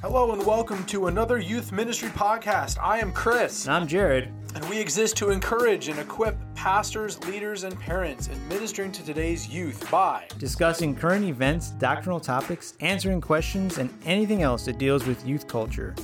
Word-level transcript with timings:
Hello 0.00 0.32
and 0.32 0.44
welcome 0.46 0.84
to 0.84 1.08
another 1.08 1.38
youth 1.38 1.72
ministry 1.72 2.08
podcast. 2.10 2.78
I 2.80 2.98
am 2.98 3.10
Chris, 3.12 3.66
And 3.66 3.74
I'm 3.74 3.86
Jared. 3.86 4.28
and 4.54 4.64
we 4.68 4.78
exist 4.78 5.16
to 5.16 5.30
encourage 5.30 5.88
and 5.88 5.98
equip 5.98 6.36
pastors, 6.54 7.18
leaders, 7.24 7.64
and 7.64 7.78
parents 7.80 8.28
in 8.28 8.48
ministering 8.48 8.92
to 8.92 9.04
today's 9.04 9.48
youth 9.48 9.90
by 9.90 10.24
Discussing 10.38 10.94
current 10.94 11.24
events, 11.24 11.70
doctrinal 11.70 12.20
topics, 12.20 12.74
answering 12.80 13.20
questions, 13.20 13.78
and 13.78 13.90
anything 14.04 14.42
else 14.42 14.64
that 14.66 14.78
deals 14.78 15.04
with 15.06 15.26
youth 15.26 15.48
culture. 15.48 15.94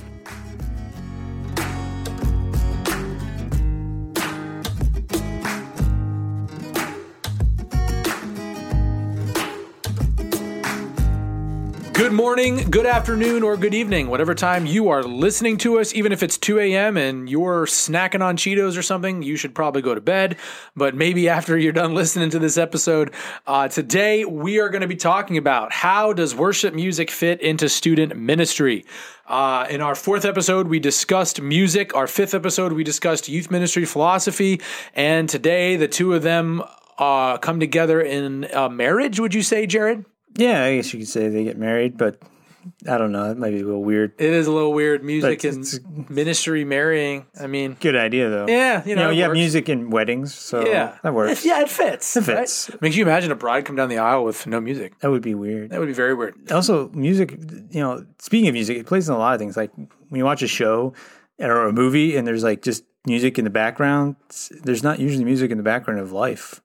Good 11.95 12.11
morning, 12.11 12.69
good 12.69 12.85
afternoon, 12.85 13.41
or 13.41 13.55
good 13.55 13.73
evening, 13.73 14.09
whatever 14.09 14.35
time 14.35 14.65
you 14.65 14.89
are 14.89 15.01
listening 15.01 15.55
to 15.59 15.79
us. 15.79 15.93
Even 15.93 16.11
if 16.11 16.23
it's 16.23 16.37
2 16.37 16.59
a.m. 16.59 16.97
and 16.97 17.29
you're 17.29 17.65
snacking 17.65 18.21
on 18.21 18.35
Cheetos 18.35 18.77
or 18.77 18.81
something, 18.81 19.23
you 19.23 19.37
should 19.37 19.55
probably 19.55 19.81
go 19.81 19.95
to 19.95 20.01
bed. 20.01 20.35
But 20.75 20.93
maybe 20.93 21.29
after 21.29 21.57
you're 21.57 21.71
done 21.71 21.93
listening 21.93 22.31
to 22.31 22.39
this 22.39 22.57
episode, 22.57 23.13
uh, 23.47 23.69
today 23.69 24.25
we 24.25 24.59
are 24.59 24.67
going 24.67 24.81
to 24.81 24.89
be 24.89 24.97
talking 24.97 25.37
about 25.37 25.71
how 25.71 26.11
does 26.11 26.35
worship 26.35 26.73
music 26.73 27.09
fit 27.09 27.39
into 27.39 27.69
student 27.69 28.17
ministry. 28.17 28.83
Uh, 29.25 29.65
in 29.69 29.79
our 29.79 29.95
fourth 29.95 30.25
episode, 30.25 30.67
we 30.67 30.81
discussed 30.81 31.41
music. 31.41 31.95
Our 31.95 32.07
fifth 32.07 32.33
episode, 32.33 32.73
we 32.73 32.83
discussed 32.83 33.29
youth 33.29 33.49
ministry 33.49 33.85
philosophy. 33.85 34.59
And 34.95 35.29
today, 35.29 35.77
the 35.77 35.87
two 35.87 36.13
of 36.13 36.23
them 36.23 36.61
uh, 36.97 37.37
come 37.37 37.61
together 37.61 38.01
in 38.01 38.43
a 38.53 38.69
marriage. 38.69 39.17
Would 39.17 39.33
you 39.33 39.43
say, 39.43 39.65
Jared? 39.65 40.03
Yeah, 40.37 40.63
I 40.63 40.75
guess 40.77 40.93
you 40.93 40.99
could 40.99 41.07
say 41.07 41.29
they 41.29 41.43
get 41.43 41.57
married, 41.57 41.97
but 41.97 42.21
I 42.89 42.97
don't 42.97 43.11
know. 43.11 43.29
It 43.31 43.37
might 43.37 43.51
be 43.51 43.59
a 43.61 43.63
little 43.63 43.83
weird. 43.83 44.13
It 44.17 44.33
is 44.33 44.47
a 44.47 44.51
little 44.51 44.73
weird 44.73 45.03
music 45.03 45.43
But 45.43 45.53
and 45.53 46.09
ministry 46.09 46.65
marrying. 46.65 47.25
I 47.39 47.45
mean, 47.47 47.77
Good 47.79 47.95
idea, 47.95 48.29
though. 48.29 48.47
yeah, 48.47 48.83
you 48.83 48.89
You 48.89 48.95
know, 48.95 49.03
know, 49.05 49.09
it 49.11 49.15
you 49.15 49.21
have 49.21 49.29
works. 49.29 49.37
music 49.37 49.69
in 49.69 49.89
weddings, 49.91 50.33
so 50.33 50.65
Yeah, 50.65 50.97
that 51.03 51.13
works. 51.13 51.45
Yeah, 51.45 51.61
it 51.61 51.69
fits. 51.69 52.17
It 52.17 52.23
fits. 52.23 52.69
I 52.71 52.73
mean, 52.81 52.91
can 52.91 52.99
you 52.99 53.05
imagine 53.05 53.31
a 53.31 53.35
bride 53.35 53.65
come 53.65 53.75
down 53.75 53.89
the 53.89 53.99
aisle 53.99 54.23
with 54.25 54.45
no 54.47 54.59
music? 54.59 54.97
That 54.99 55.11
would 55.11 55.21
be 55.21 55.35
weird. 55.35 55.69
That 55.69 55.79
would 55.79 55.85
be 55.87 55.93
very 55.93 56.13
weird. 56.15 56.51
Also, 56.51 56.89
music, 56.89 57.37
you 57.69 57.79
know, 57.81 58.05
speaking 58.19 58.47
of 58.49 58.53
music, 58.53 58.77
it 58.77 58.87
plays 58.87 59.07
in 59.07 59.13
a 59.15 59.17
lot 59.19 59.33
of 59.35 59.39
things. 59.39 59.55
Like 59.55 59.71
when 59.75 59.87
you 60.17 60.25
watch 60.25 60.41
a 60.41 60.47
show 60.47 60.93
or 61.39 61.67
a 61.67 61.71
movie 61.71 62.17
and 62.17 62.27
there's 62.27 62.43
like 62.43 62.61
just 62.63 62.83
music 63.05 63.37
in 63.37 63.43
the 63.43 63.51
background, 63.51 64.15
it's- 64.25 64.51
there's 64.63 64.81
not 64.83 64.99
usually 64.99 65.23
music 65.23 65.51
in 65.51 65.57
the 65.57 65.63
background 65.63 65.99
of 65.99 66.11
life. 66.11 66.61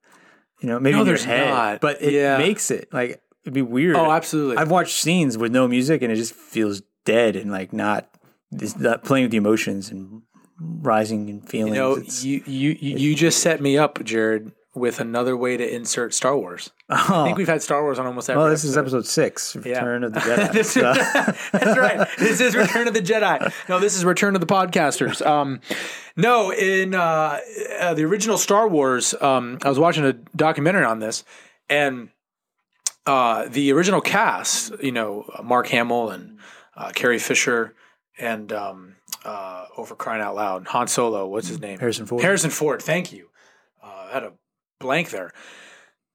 You 0.60 0.68
know, 0.68 0.80
maybe 0.80 0.94
No, 0.94 1.00
in 1.02 1.06
your 1.06 1.14
there's 1.16 1.24
head, 1.24 1.48
not. 1.50 1.80
but 1.80 2.00
it 2.02 2.12
Yeah. 2.14 2.38
makes 2.38 2.70
it 2.70 2.88
like 2.92 3.20
it'd 3.50 3.54
be 3.54 3.62
weird. 3.62 3.96
Oh, 3.96 4.10
absolutely. 4.10 4.56
I've 4.56 4.70
watched 4.70 4.96
scenes 5.00 5.36
with 5.36 5.52
no 5.52 5.66
music 5.68 6.02
and 6.02 6.12
it 6.12 6.16
just 6.16 6.34
feels 6.34 6.82
dead 7.04 7.36
and 7.36 7.50
like 7.50 7.72
not, 7.72 8.08
it's 8.52 8.76
not 8.76 9.04
playing 9.04 9.24
with 9.24 9.30
the 9.32 9.36
emotions 9.38 9.90
and 9.90 10.22
rising 10.60 11.28
and 11.30 11.48
feelings. 11.48 11.74
you 11.76 11.82
know, 11.82 11.92
It's- 11.96 12.24
you, 12.24 12.42
you 12.46 12.76
you 12.80 13.14
just 13.14 13.40
set 13.40 13.60
me 13.60 13.76
up, 13.78 14.02
Jared, 14.04 14.52
with 14.74 15.00
another 15.00 15.36
way 15.36 15.56
to 15.56 15.74
insert 15.74 16.14
Star 16.14 16.36
Wars. 16.36 16.70
I 16.88 17.24
think 17.24 17.38
we've 17.38 17.48
had 17.48 17.62
Star 17.62 17.82
Wars 17.82 17.98
on 17.98 18.06
almost 18.06 18.28
every. 18.30 18.38
Oh. 18.40 18.44
well, 18.44 18.50
this 18.52 18.62
is 18.64 18.76
episode. 18.76 18.98
episode 18.98 19.10
six, 19.10 19.56
Return 19.56 20.04
of 20.04 20.12
the 20.12 20.20
Jedi. 20.20 20.52
This 20.52 20.70
So- 20.72 20.80
that's 21.52 21.78
right. 21.78 22.08
This 22.18 22.40
is 22.40 22.54
Return 22.56 22.86
of 22.88 22.94
the 22.94 23.00
Jedi. 23.00 23.52
No, 23.68 23.78
this 23.80 23.96
is 23.96 24.04
Return 24.04 24.34
of 24.34 24.40
the 24.40 24.46
Podcasters. 24.46 25.24
Um, 25.24 25.60
no, 26.16 26.52
in 26.52 26.94
uh, 26.94 27.38
uh, 27.80 27.94
the 27.94 28.04
original 28.04 28.36
Star 28.38 28.68
Wars, 28.68 29.14
um, 29.20 29.58
I 29.62 29.68
was 29.68 29.78
watching 29.78 30.04
a 30.04 30.12
documentary 30.36 30.84
on 30.84 30.98
this, 30.98 31.24
and 31.68 32.10
uh, 33.06 33.46
the 33.48 33.72
original 33.72 34.00
cast, 34.00 34.72
you 34.82 34.92
know, 34.92 35.24
Mark 35.42 35.66
Hamill 35.68 36.10
and 36.10 36.38
uh, 36.76 36.90
Carrie 36.94 37.18
Fisher, 37.18 37.74
and 38.18 38.52
um, 38.52 38.96
uh, 39.24 39.66
over 39.76 39.94
crying 39.94 40.22
out 40.22 40.34
loud, 40.34 40.66
Han 40.68 40.86
Solo. 40.88 41.26
What's 41.26 41.48
his 41.48 41.60
name? 41.60 41.78
Harrison 41.78 42.06
Ford. 42.06 42.22
Harrison 42.22 42.50
Ford. 42.50 42.82
Thank 42.82 43.12
you. 43.12 43.28
Uh, 43.82 43.86
I 44.08 44.12
had 44.12 44.22
a 44.24 44.32
blank 44.78 45.10
there. 45.10 45.32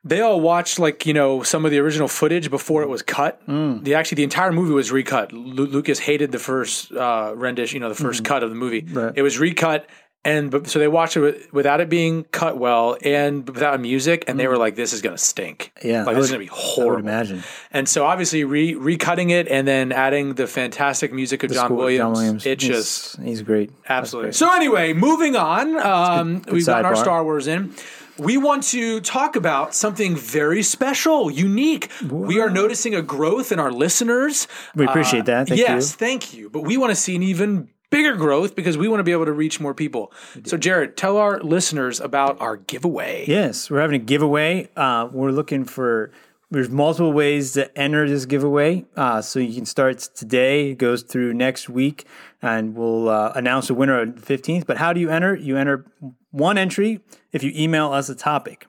They 0.03 0.21
all 0.21 0.39
watched 0.39 0.77
like 0.77 1.07
you 1.07 1.15
know 1.15 1.41
some 1.41 1.65
of 1.65 1.71
the 1.71 1.79
original 1.79 2.07
footage 2.07 2.51
before 2.51 2.83
it 2.83 2.89
was 2.89 3.01
cut. 3.01 3.41
The 3.47 3.95
actually 3.95 4.17
the 4.17 4.23
entire 4.23 4.51
movie 4.51 4.71
was 4.73 4.91
recut. 4.91 5.33
Lu- 5.33 5.65
Lucas 5.65 5.97
hated 5.97 6.31
the 6.31 6.37
first 6.37 6.91
uh, 6.91 7.33
rendition, 7.35 7.77
you 7.77 7.79
know, 7.79 7.91
the 7.91 8.03
1st 8.03 8.23
cut 8.23 8.43
of 8.43 8.51
the 8.51 8.55
movie. 8.55 8.85
Right. 8.87 9.13
It 9.15 9.23
was 9.23 9.39
recut, 9.39 9.87
and 10.25 10.51
but, 10.51 10.67
so 10.67 10.79
they 10.79 10.89
watched 10.89 11.15
it 11.15 11.53
without 11.53 11.79
it 11.79 11.87
being 11.87 12.25
cut 12.25 12.57
well 12.57 12.97
and 13.01 13.47
without 13.47 13.79
music, 13.79 14.25
and 14.27 14.37
they 14.37 14.47
were 14.47 14.57
like, 14.57 14.75
"This 14.75 14.91
is 14.91 15.01
gonna 15.01 15.17
stink. 15.17 15.71
Yeah, 15.81 16.03
like 16.03 16.17
this 16.17 16.25
is 16.25 16.31
gonna 16.31 16.39
be 16.43 16.47
horrible." 16.51 16.99
imagine. 16.99 17.43
And 17.71 17.87
so 17.87 18.05
obviously 18.05 18.43
re 18.43 18.73
recutting 18.73 19.29
it 19.31 19.47
and 19.47 19.65
then 19.65 19.93
adding 19.93 20.33
the 20.33 20.47
fantastic 20.47 21.13
music 21.13 21.43
of 21.43 21.51
John 21.51 21.67
Score- 21.67 21.77
Williams, 21.77 22.45
it 22.45 22.61
He's- 22.61 22.75
just 22.75 23.21
he's 23.21 23.41
great. 23.41 23.71
Absolutely. 23.87 24.33
So 24.33 24.53
anyway, 24.53 24.91
moving 24.91 25.37
on. 25.37 25.77
Um, 25.77 26.41
we've 26.51 26.65
got 26.65 26.83
our. 26.83 27.05
Star 27.05 27.23
Wars 27.23 27.45
in. 27.45 27.71
We 28.17 28.37
want 28.37 28.63
to 28.63 28.99
talk 29.01 29.35
about 29.35 29.75
something 29.75 30.15
very 30.15 30.63
special, 30.63 31.29
unique. 31.29 31.91
We 32.09 32.39
are 32.39 32.49
noticing 32.49 32.95
a 32.95 33.01
growth 33.03 33.51
in 33.51 33.59
our 33.59 33.71
listeners. 33.71 34.47
We 34.73 34.85
appreciate 34.85 35.25
that. 35.25 35.49
Thank 35.49 35.59
yes, 35.59 35.91
you. 35.91 35.97
thank 35.97 36.33
you. 36.33 36.49
But 36.49 36.61
we 36.61 36.77
want 36.77 36.89
to 36.91 36.95
see 36.95 37.15
an 37.15 37.21
even 37.21 37.69
bigger 37.95 38.15
growth 38.15 38.55
because 38.55 38.77
we 38.77 38.89
want 38.89 38.99
to 38.99 39.03
be 39.05 39.13
able 39.13 39.25
to 39.25 39.31
reach 39.31 39.59
more 39.61 39.73
people. 39.73 40.11
So, 40.43 40.57
Jared, 40.57 40.97
tell 40.97 41.15
our 41.15 41.39
listeners 41.39 42.01
about 42.01 42.41
our 42.41 42.57
giveaway. 42.57 43.23
Yes, 43.25 43.69
we're 43.69 43.79
having 43.79 44.01
a 44.01 44.03
giveaway. 44.03 44.69
Uh, 44.75 45.07
we're 45.11 45.31
looking 45.31 45.63
for. 45.63 46.11
There's 46.51 46.69
multiple 46.69 47.11
ways 47.11 47.53
to 47.53 47.75
enter 47.77 48.07
this 48.07 48.25
giveaway. 48.25 48.85
Uh, 48.95 49.21
so 49.21 49.39
you 49.39 49.55
can 49.55 49.65
start 49.65 49.99
today. 50.13 50.71
It 50.71 50.77
goes 50.77 51.01
through 51.03 51.33
next 51.33 51.69
week, 51.69 52.05
and 52.41 52.75
we'll 52.75 53.09
uh, 53.09 53.31
announce 53.33 53.69
a 53.69 53.73
winner 53.73 53.99
on 53.99 54.15
the 54.15 54.21
15th. 54.21 54.65
But 54.65 54.77
how 54.77 54.93
do 54.93 54.99
you 54.99 55.09
enter? 55.09 55.35
You 55.35 55.57
enter 55.57 55.85
one 56.31 56.57
entry 56.57 56.99
if 57.31 57.43
you 57.43 57.51
email 57.55 57.91
us 57.93 58.09
a 58.09 58.15
topic. 58.15 58.67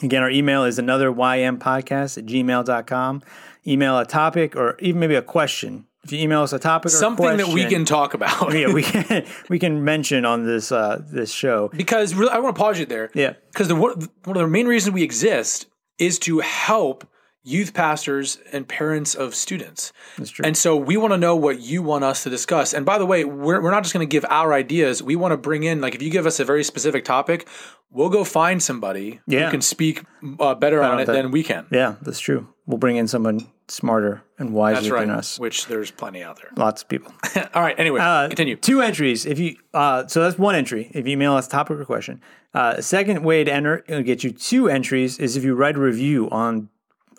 Again, 0.00 0.22
our 0.22 0.30
email 0.30 0.64
is 0.64 0.78
another 0.78 1.08
ym 1.08 1.58
podcast 1.58 2.18
at 2.18 2.26
gmail.com. 2.26 3.22
Email 3.66 3.98
a 3.98 4.06
topic 4.06 4.56
or 4.56 4.76
even 4.78 5.00
maybe 5.00 5.14
a 5.14 5.22
question. 5.22 5.86
If 6.04 6.12
you 6.12 6.18
email 6.18 6.42
us 6.42 6.52
a 6.52 6.58
topic 6.58 6.90
Something 6.90 7.36
that 7.36 7.48
we 7.48 7.66
can 7.66 7.84
talk 7.84 8.14
about. 8.14 8.52
yeah, 8.58 8.72
we 8.72 8.82
can 8.82 9.24
we 9.48 9.58
can 9.58 9.84
mention 9.84 10.24
on 10.24 10.44
this 10.46 10.72
uh, 10.72 11.00
this 11.10 11.32
show. 11.32 11.70
because 11.76 12.14
really, 12.14 12.32
I 12.32 12.38
want 12.38 12.56
to 12.56 12.60
pause 12.60 12.78
you 12.78 12.86
there. 12.86 13.10
Yeah. 13.14 13.34
because 13.52 13.68
the 13.68 13.76
one 13.76 14.08
one 14.24 14.36
of 14.36 14.42
the 14.42 14.48
main 14.48 14.66
reasons 14.66 14.94
we 14.94 15.02
exist 15.04 15.66
is 15.98 16.18
to 16.20 16.40
help 16.40 17.06
youth 17.44 17.74
pastors 17.74 18.38
and 18.52 18.68
parents 18.68 19.14
of 19.16 19.34
students. 19.34 19.92
That's 20.16 20.30
true. 20.30 20.44
And 20.44 20.56
so 20.56 20.76
we 20.76 20.96
want 20.96 21.12
to 21.12 21.18
know 21.18 21.34
what 21.34 21.60
you 21.60 21.82
want 21.82 22.04
us 22.04 22.22
to 22.22 22.30
discuss. 22.30 22.72
And 22.72 22.86
by 22.86 22.98
the 22.98 23.06
way, 23.06 23.24
we're, 23.24 23.60
we're 23.60 23.72
not 23.72 23.82
just 23.82 23.92
going 23.92 24.06
to 24.06 24.10
give 24.10 24.24
our 24.30 24.52
ideas. 24.52 25.02
We 25.02 25.16
want 25.16 25.32
to 25.32 25.36
bring 25.36 25.64
in, 25.64 25.80
like, 25.80 25.96
if 25.96 26.02
you 26.02 26.10
give 26.10 26.24
us 26.24 26.38
a 26.38 26.44
very 26.44 26.62
specific 26.62 27.04
topic, 27.04 27.48
we'll 27.90 28.10
go 28.10 28.22
find 28.22 28.62
somebody 28.62 29.20
Yeah. 29.26 29.46
who 29.46 29.50
can 29.50 29.60
speak 29.60 30.04
uh, 30.38 30.54
better 30.54 30.84
on 30.84 30.92
on 30.92 31.00
it 31.00 31.06
that. 31.06 31.14
than 31.14 31.32
we 31.32 31.42
can. 31.42 31.66
Yeah, 31.72 31.96
that's 32.02 32.20
true. 32.20 32.46
We'll 32.66 32.78
bring 32.78 32.94
in 32.94 33.08
someone 33.08 33.48
smarter 33.72 34.22
and 34.38 34.52
wiser 34.52 34.80
That's 34.80 34.90
right. 34.90 35.00
than 35.06 35.10
us. 35.10 35.38
Which 35.38 35.66
there's 35.66 35.90
plenty 35.90 36.22
out 36.22 36.36
there. 36.36 36.50
Lots 36.56 36.82
of 36.82 36.88
people. 36.88 37.12
All 37.54 37.62
right. 37.62 37.78
Anyway, 37.78 38.00
Uh, 38.00 38.28
continue. 38.28 38.56
Two 38.56 38.80
entries. 38.82 39.24
If 39.26 39.38
you 39.38 39.56
uh, 39.74 40.06
so 40.06 40.20
that's 40.22 40.38
one 40.38 40.54
entry. 40.54 40.90
If 40.94 41.06
you 41.06 41.12
email 41.12 41.34
us 41.34 41.48
topic 41.48 41.78
or 41.78 41.84
question. 41.84 42.20
Uh, 42.54 42.80
second 42.80 43.24
way 43.24 43.44
to 43.44 43.52
enter 43.52 43.82
it'll 43.88 44.02
get 44.02 44.22
you 44.22 44.30
two 44.30 44.68
entries 44.68 45.18
is 45.18 45.36
if 45.36 45.44
you 45.44 45.54
write 45.54 45.76
a 45.76 45.80
review 45.80 46.28
on 46.30 46.68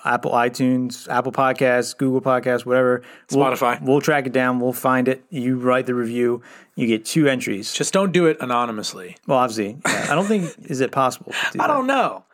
Apple 0.05 0.31
iTunes, 0.31 1.07
Apple 1.07 1.31
Podcasts, 1.31 1.97
Google 1.97 2.19
Podcasts, 2.21 2.65
whatever. 2.65 3.01
We'll- 3.31 3.45
Spotify. 3.45 3.81
We'll, 3.81 4.01
track 4.01 4.27
it 4.27 4.33
down. 4.33 4.59
We'll 4.59 4.73
find 4.73 5.07
it. 5.07 5.23
You 5.29 5.57
write 5.57 5.85
the 5.85 5.95
review. 5.95 6.41
You 6.75 6.87
get 6.87 7.05
two 7.05 7.27
entries. 7.27 7.71
Just 7.73 7.93
don't 7.93 8.11
do 8.11 8.25
it 8.25 8.37
anonymously. 8.41 9.15
Well, 9.27 9.37
obviously, 9.39 9.77
yeah, 9.85 10.07
I 10.11 10.15
don't 10.15 10.25
think 10.25 10.53
is 10.65 10.81
it 10.81 10.91
possible. 10.91 11.31
To 11.31 11.57
do 11.57 11.61
I 11.63 11.67
don't 11.67 11.87
know. 11.87 12.25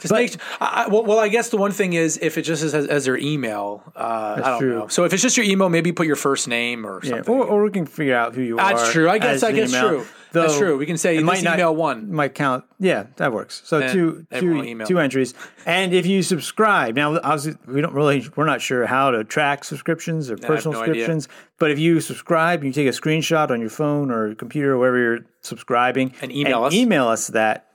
Just 0.00 0.10
But- 0.12 0.18
make, 0.20 0.36
I, 0.60 0.88
well, 0.88 1.04
well, 1.04 1.18
I 1.18 1.28
guess 1.28 1.50
the 1.50 1.56
one 1.56 1.72
thing 1.72 1.92
is 1.92 2.18
if 2.22 2.38
it 2.38 2.42
just 2.42 2.62
is 2.62 2.74
as, 2.74 2.86
as 2.86 3.04
their 3.04 3.16
email, 3.18 3.82
uh, 3.94 4.40
I 4.42 4.50
don't 4.50 4.58
true. 4.60 4.78
know. 4.80 4.88
So 4.88 5.04
if 5.04 5.12
it's 5.12 5.22
just 5.22 5.36
your 5.36 5.46
email, 5.46 5.68
maybe 5.68 5.92
put 5.92 6.06
your 6.06 6.16
first 6.16 6.48
name 6.48 6.86
or 6.86 7.00
Yeah, 7.02 7.10
something. 7.16 7.34
or, 7.34 7.44
or 7.44 7.62
we 7.64 7.70
can 7.70 7.86
figure 7.86 8.16
out 8.16 8.34
who 8.34 8.42
you 8.42 8.58
are. 8.58 8.74
That's 8.74 8.92
true. 8.92 9.08
I 9.10 9.18
guess- 9.18 9.42
I 9.42 9.52
guess 9.52 9.70
email. 9.70 9.88
true. 9.88 10.06
That's 10.32 10.56
true. 10.56 10.78
We 10.78 10.86
can 10.86 10.96
say 10.96 11.16
it 11.16 11.26
this 11.26 11.42
email 11.42 11.74
one. 11.74 12.12
might 12.12 12.36
count. 12.36 12.64
Yeah, 12.78 13.06
that 13.16 13.32
works. 13.32 13.62
So 13.64 13.80
two 13.92 14.26
everyone 14.30 14.62
two 14.62 14.70
email. 14.70 14.86
two 14.86 15.00
entries. 15.00 15.34
And 15.66 15.92
if 15.92 16.06
you 16.06 16.22
subscribe, 16.22 16.94
now 16.94 17.18
obviously 17.18 17.56
we 17.66 17.80
don't 17.80 17.94
really 17.94 18.28
we're 18.36 18.46
not 18.46 18.60
sure 18.60 18.86
how 18.86 19.10
to 19.10 19.24
track 19.24 19.64
subscriptions 19.64 20.30
or 20.30 20.36
personal 20.36 20.74
no 20.78 20.82
idea. 20.84 20.94
subscriptions. 21.04 21.28
But 21.58 21.72
if 21.72 21.80
you 21.80 22.00
subscribe, 22.00 22.62
you 22.62 22.70
take 22.72 22.86
a 22.86 22.90
screenshot 22.92 23.50
on 23.50 23.60
your 23.60 23.70
phone 23.70 24.12
or 24.12 24.36
computer 24.36 24.74
or 24.74 24.78
wherever 24.78 24.98
you're 24.98 25.18
subscribing, 25.40 26.14
And 26.22 26.30
email 26.30 26.62
us. 26.62 26.74
Email 26.74 27.08
us 27.08 27.26
that 27.28 27.66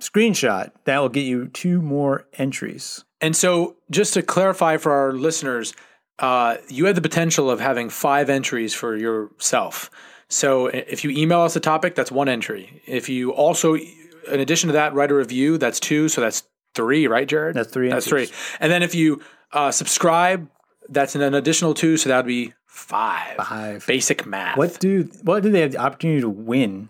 screenshot. 0.00 0.70
That 0.84 0.98
will 0.98 1.08
get 1.08 1.24
you 1.24 1.48
two 1.48 1.80
more 1.82 2.26
entries. 2.34 3.04
And 3.20 3.34
so, 3.34 3.76
just 3.90 4.14
to 4.14 4.22
clarify 4.22 4.76
for 4.76 4.92
our 4.92 5.12
listeners, 5.12 5.74
uh, 6.18 6.56
you 6.68 6.86
have 6.86 6.94
the 6.94 7.00
potential 7.02 7.50
of 7.50 7.60
having 7.60 7.90
five 7.90 8.30
entries 8.30 8.74
for 8.74 8.96
yourself. 8.96 9.90
So, 10.28 10.66
if 10.66 11.04
you 11.04 11.10
email 11.10 11.40
us 11.40 11.56
a 11.56 11.60
topic, 11.60 11.94
that's 11.94 12.12
one 12.12 12.28
entry. 12.28 12.82
If 12.86 13.08
you 13.08 13.32
also, 13.32 13.74
in 13.74 14.40
addition 14.40 14.68
to 14.68 14.74
that, 14.74 14.94
write 14.94 15.10
a 15.10 15.14
review, 15.14 15.58
that's 15.58 15.80
two. 15.80 16.08
So 16.08 16.20
that's 16.20 16.44
three, 16.74 17.06
right, 17.06 17.26
Jared? 17.26 17.56
That's 17.56 17.70
three 17.70 17.88
That's 17.88 18.06
entries. 18.06 18.30
three. 18.30 18.56
And 18.60 18.70
then 18.70 18.82
if 18.82 18.94
you 18.94 19.20
uh, 19.52 19.70
subscribe, 19.70 20.48
that's 20.88 21.14
an, 21.14 21.22
an 21.22 21.34
additional 21.34 21.74
two. 21.74 21.96
So 21.96 22.08
that 22.08 22.16
would 22.18 22.26
be 22.26 22.52
five. 22.66 23.36
Five. 23.36 23.86
Basic 23.86 24.26
math. 24.26 24.56
What 24.56 24.78
do 24.78 25.08
what 25.22 25.42
do 25.42 25.50
they 25.50 25.60
have 25.62 25.72
the 25.72 25.78
opportunity 25.78 26.20
to 26.20 26.28
win? 26.28 26.88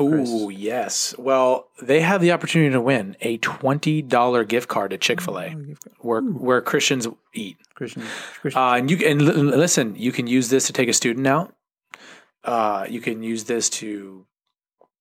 Ooh, 0.00 0.50
yes. 0.50 1.14
Well, 1.18 1.68
they 1.82 2.00
have 2.00 2.20
the 2.20 2.32
opportunity 2.32 2.70
to 2.72 2.80
win 2.80 3.16
a 3.20 3.38
twenty 3.38 4.00
dollar 4.02 4.44
gift 4.44 4.68
card 4.68 4.90
to 4.92 4.98
Chick 4.98 5.20
Fil 5.20 5.38
A, 5.40 5.50
where 6.00 6.20
where 6.20 6.60
Christians 6.60 7.08
eat. 7.34 7.56
Christian, 7.74 8.02
Christian 8.40 8.60
Uh, 8.62 8.74
and 8.74 8.90
you 8.90 8.96
and 9.06 9.22
li- 9.22 9.32
listen. 9.56 9.94
You 9.96 10.12
can 10.12 10.26
use 10.26 10.48
this 10.50 10.66
to 10.68 10.72
take 10.72 10.88
a 10.88 10.92
student 10.92 11.26
out. 11.26 11.54
Uh, 12.44 12.86
you 12.88 13.00
can 13.00 13.22
use 13.22 13.44
this 13.44 13.68
to 13.70 14.24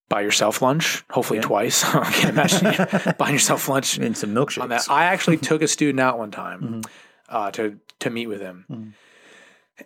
buy 0.09 0.21
yourself 0.21 0.61
lunch. 0.61 1.03
Hopefully 1.11 1.39
twice. 1.39 1.83
I 1.93 2.11
can't 2.11 2.29
imagine 2.31 2.73
you 3.05 3.13
buying 3.17 3.33
yourself 3.33 3.67
lunch 3.69 3.97
and 3.97 4.15
some 4.17 4.33
milkshakes. 4.33 4.61
on 4.63 4.69
that. 4.69 4.87
I 4.89 5.05
actually 5.05 5.37
took 5.37 5.61
a 5.61 5.67
student 5.67 5.99
out 5.99 6.17
one 6.17 6.31
time 6.31 6.81
uh, 7.29 7.51
to 7.51 7.79
to 7.99 8.09
meet 8.09 8.27
with 8.27 8.41
him, 8.41 8.93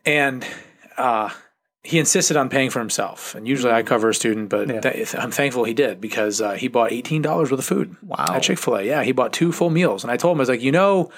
and 0.05 0.45
uh, 0.97 1.29
he 1.83 1.97
insisted 1.99 2.37
on 2.37 2.47
paying 2.49 2.69
for 2.69 2.79
himself. 2.79 3.33
And 3.35 3.47
usually 3.47 3.73
I 3.73 3.81
cover 3.83 4.09
a 4.09 4.13
student, 4.13 4.49
but 4.49 4.67
that- 4.67 5.15
I'm 5.15 5.31
thankful 5.31 5.63
he 5.63 5.73
did 5.73 5.99
because 5.99 6.39
uh, 6.41 6.51
he 6.53 6.67
bought 6.67 6.91
eighteen 6.91 7.21
dollars 7.21 7.49
worth 7.51 7.59
of 7.59 7.65
food. 7.65 7.95
Wow. 8.03 8.25
At 8.29 8.43
Chick 8.43 8.59
Fil 8.59 8.75
A, 8.77 8.83
yeah, 8.83 9.03
he 9.03 9.11
bought 9.11 9.33
two 9.33 9.51
full 9.51 9.69
meals, 9.69 10.03
and 10.03 10.11
I 10.11 10.17
told 10.17 10.35
him 10.35 10.39
I 10.39 10.43
was 10.43 10.49
like, 10.49 10.61
you 10.61 10.71
know, 10.71 11.11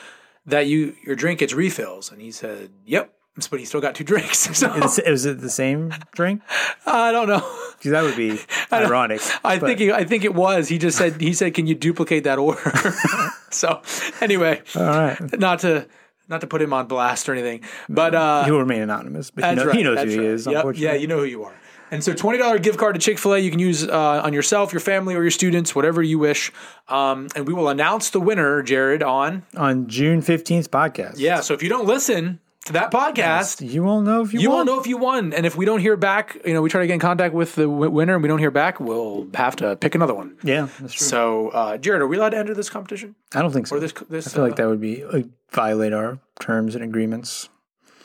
that 0.45 0.67
you 0.67 0.95
your 1.05 1.15
drink 1.15 1.39
gets 1.39 1.53
refills, 1.53 2.11
and 2.11 2.21
he 2.21 2.31
said, 2.31 2.69
yep. 2.85 3.13
But 3.49 3.59
he 3.59 3.65
still 3.65 3.81
got 3.81 3.95
two 3.95 4.03
drinks. 4.03 4.47
So 4.59 4.71
Is, 4.75 4.99
is 4.99 5.25
it 5.25 5.41
the 5.41 5.49
same 5.49 5.91
drink? 6.11 6.43
I 6.85 7.11
don't 7.11 7.27
know. 7.27 7.39
Because 7.79 7.89
that 7.91 8.03
would 8.03 8.15
be 8.15 8.39
ironic. 8.71 9.21
I 9.43 9.57
but- 9.57 9.65
think 9.65 9.79
he, 9.79 9.91
I 9.91 10.03
think 10.03 10.23
it 10.23 10.35
was. 10.35 10.69
He 10.69 10.77
just 10.77 10.99
said 10.99 11.19
he 11.19 11.33
said, 11.33 11.55
"Can 11.55 11.65
you 11.65 11.73
duplicate 11.73 12.25
that 12.25 12.37
order?" 12.37 12.61
so 13.49 13.81
anyway, 14.21 14.61
All 14.75 14.83
right. 14.83 15.39
not 15.39 15.59
to 15.61 15.87
not 16.29 16.41
to 16.41 16.47
put 16.47 16.61
him 16.61 16.73
on 16.73 16.87
blast 16.87 17.27
or 17.29 17.33
anything, 17.33 17.61
but 17.89 18.15
uh, 18.15 18.43
He 18.45 18.51
will 18.51 18.59
remain 18.59 18.81
anonymous, 18.81 19.31
but 19.31 19.49
you 19.49 19.55
know, 19.55 19.65
right, 19.65 19.75
he 19.75 19.83
knows 19.83 19.99
who 20.01 20.09
he 20.09 20.17
right. 20.17 20.25
is. 20.27 20.45
Yep, 20.45 20.55
Unfortunately, 20.55 20.85
yeah, 20.87 20.93
you 21.01 21.07
know 21.07 21.17
who 21.19 21.25
you 21.25 21.43
are. 21.43 21.53
And 21.91 22.03
so, 22.03 22.13
twenty 22.13 22.39
dollar 22.39 22.57
gift 22.57 22.79
card 22.79 22.95
to 22.95 22.99
Chick 23.01 23.19
Fil 23.19 23.35
A 23.35 23.39
you 23.39 23.51
can 23.51 23.59
use 23.59 23.87
uh, 23.87 24.21
on 24.23 24.33
yourself, 24.33 24.73
your 24.73 24.79
family, 24.79 25.13
or 25.15 25.21
your 25.21 25.29
students, 25.31 25.75
whatever 25.75 26.01
you 26.01 26.17
wish. 26.17 26.51
Um, 26.87 27.27
and 27.35 27.47
we 27.47 27.53
will 27.53 27.69
announce 27.69 28.09
the 28.09 28.19
winner, 28.19 28.63
Jared, 28.63 29.03
on 29.03 29.43
on 29.55 29.87
June 29.87 30.21
fifteenth 30.21 30.71
podcast. 30.71 31.15
yeah. 31.17 31.41
So 31.41 31.53
if 31.53 31.61
you 31.61 31.69
don't 31.69 31.85
listen 31.85 32.39
to 32.65 32.73
that 32.73 32.91
podcast, 32.91 33.67
you 33.69 33.83
won't 33.83 34.05
know 34.05 34.21
if 34.21 34.33
you, 34.33 34.39
you 34.39 34.49
won. 34.49 34.57
won't 34.59 34.67
know 34.67 34.79
if 34.79 34.87
you 34.87 34.97
won. 34.97 35.33
And 35.33 35.45
if 35.45 35.57
we 35.57 35.65
don't 35.65 35.79
hear 35.81 35.97
back, 35.97 36.37
you 36.45 36.53
know, 36.53 36.61
we 36.61 36.69
try 36.69 36.81
to 36.81 36.87
get 36.87 36.93
in 36.93 36.99
contact 36.99 37.33
with 37.33 37.55
the 37.55 37.63
w- 37.63 37.89
winner, 37.91 38.13
and 38.13 38.23
we 38.23 38.29
don't 38.29 38.39
hear 38.39 38.51
back, 38.51 38.79
we'll 38.79 39.27
have 39.33 39.55
to 39.57 39.75
pick 39.75 39.95
another 39.95 40.13
one. 40.13 40.37
Yeah, 40.43 40.67
that's 40.79 40.93
true. 40.93 41.07
So, 41.07 41.49
uh, 41.49 41.77
Jared, 41.77 42.01
are 42.01 42.07
we 42.07 42.17
allowed 42.17 42.29
to 42.29 42.37
enter 42.37 42.53
this 42.53 42.69
competition? 42.69 43.15
I 43.35 43.41
don't 43.41 43.51
think 43.51 43.67
so. 43.67 43.75
Or 43.75 43.79
this? 43.79 43.91
this 44.09 44.27
I 44.27 44.31
feel 44.31 44.43
like 44.43 44.55
that 44.55 44.67
would 44.67 44.79
be 44.81 45.03
like, 45.05 45.25
violate 45.51 45.91
our 45.93 46.19
terms 46.39 46.75
and 46.75 46.83
agreements, 46.83 47.49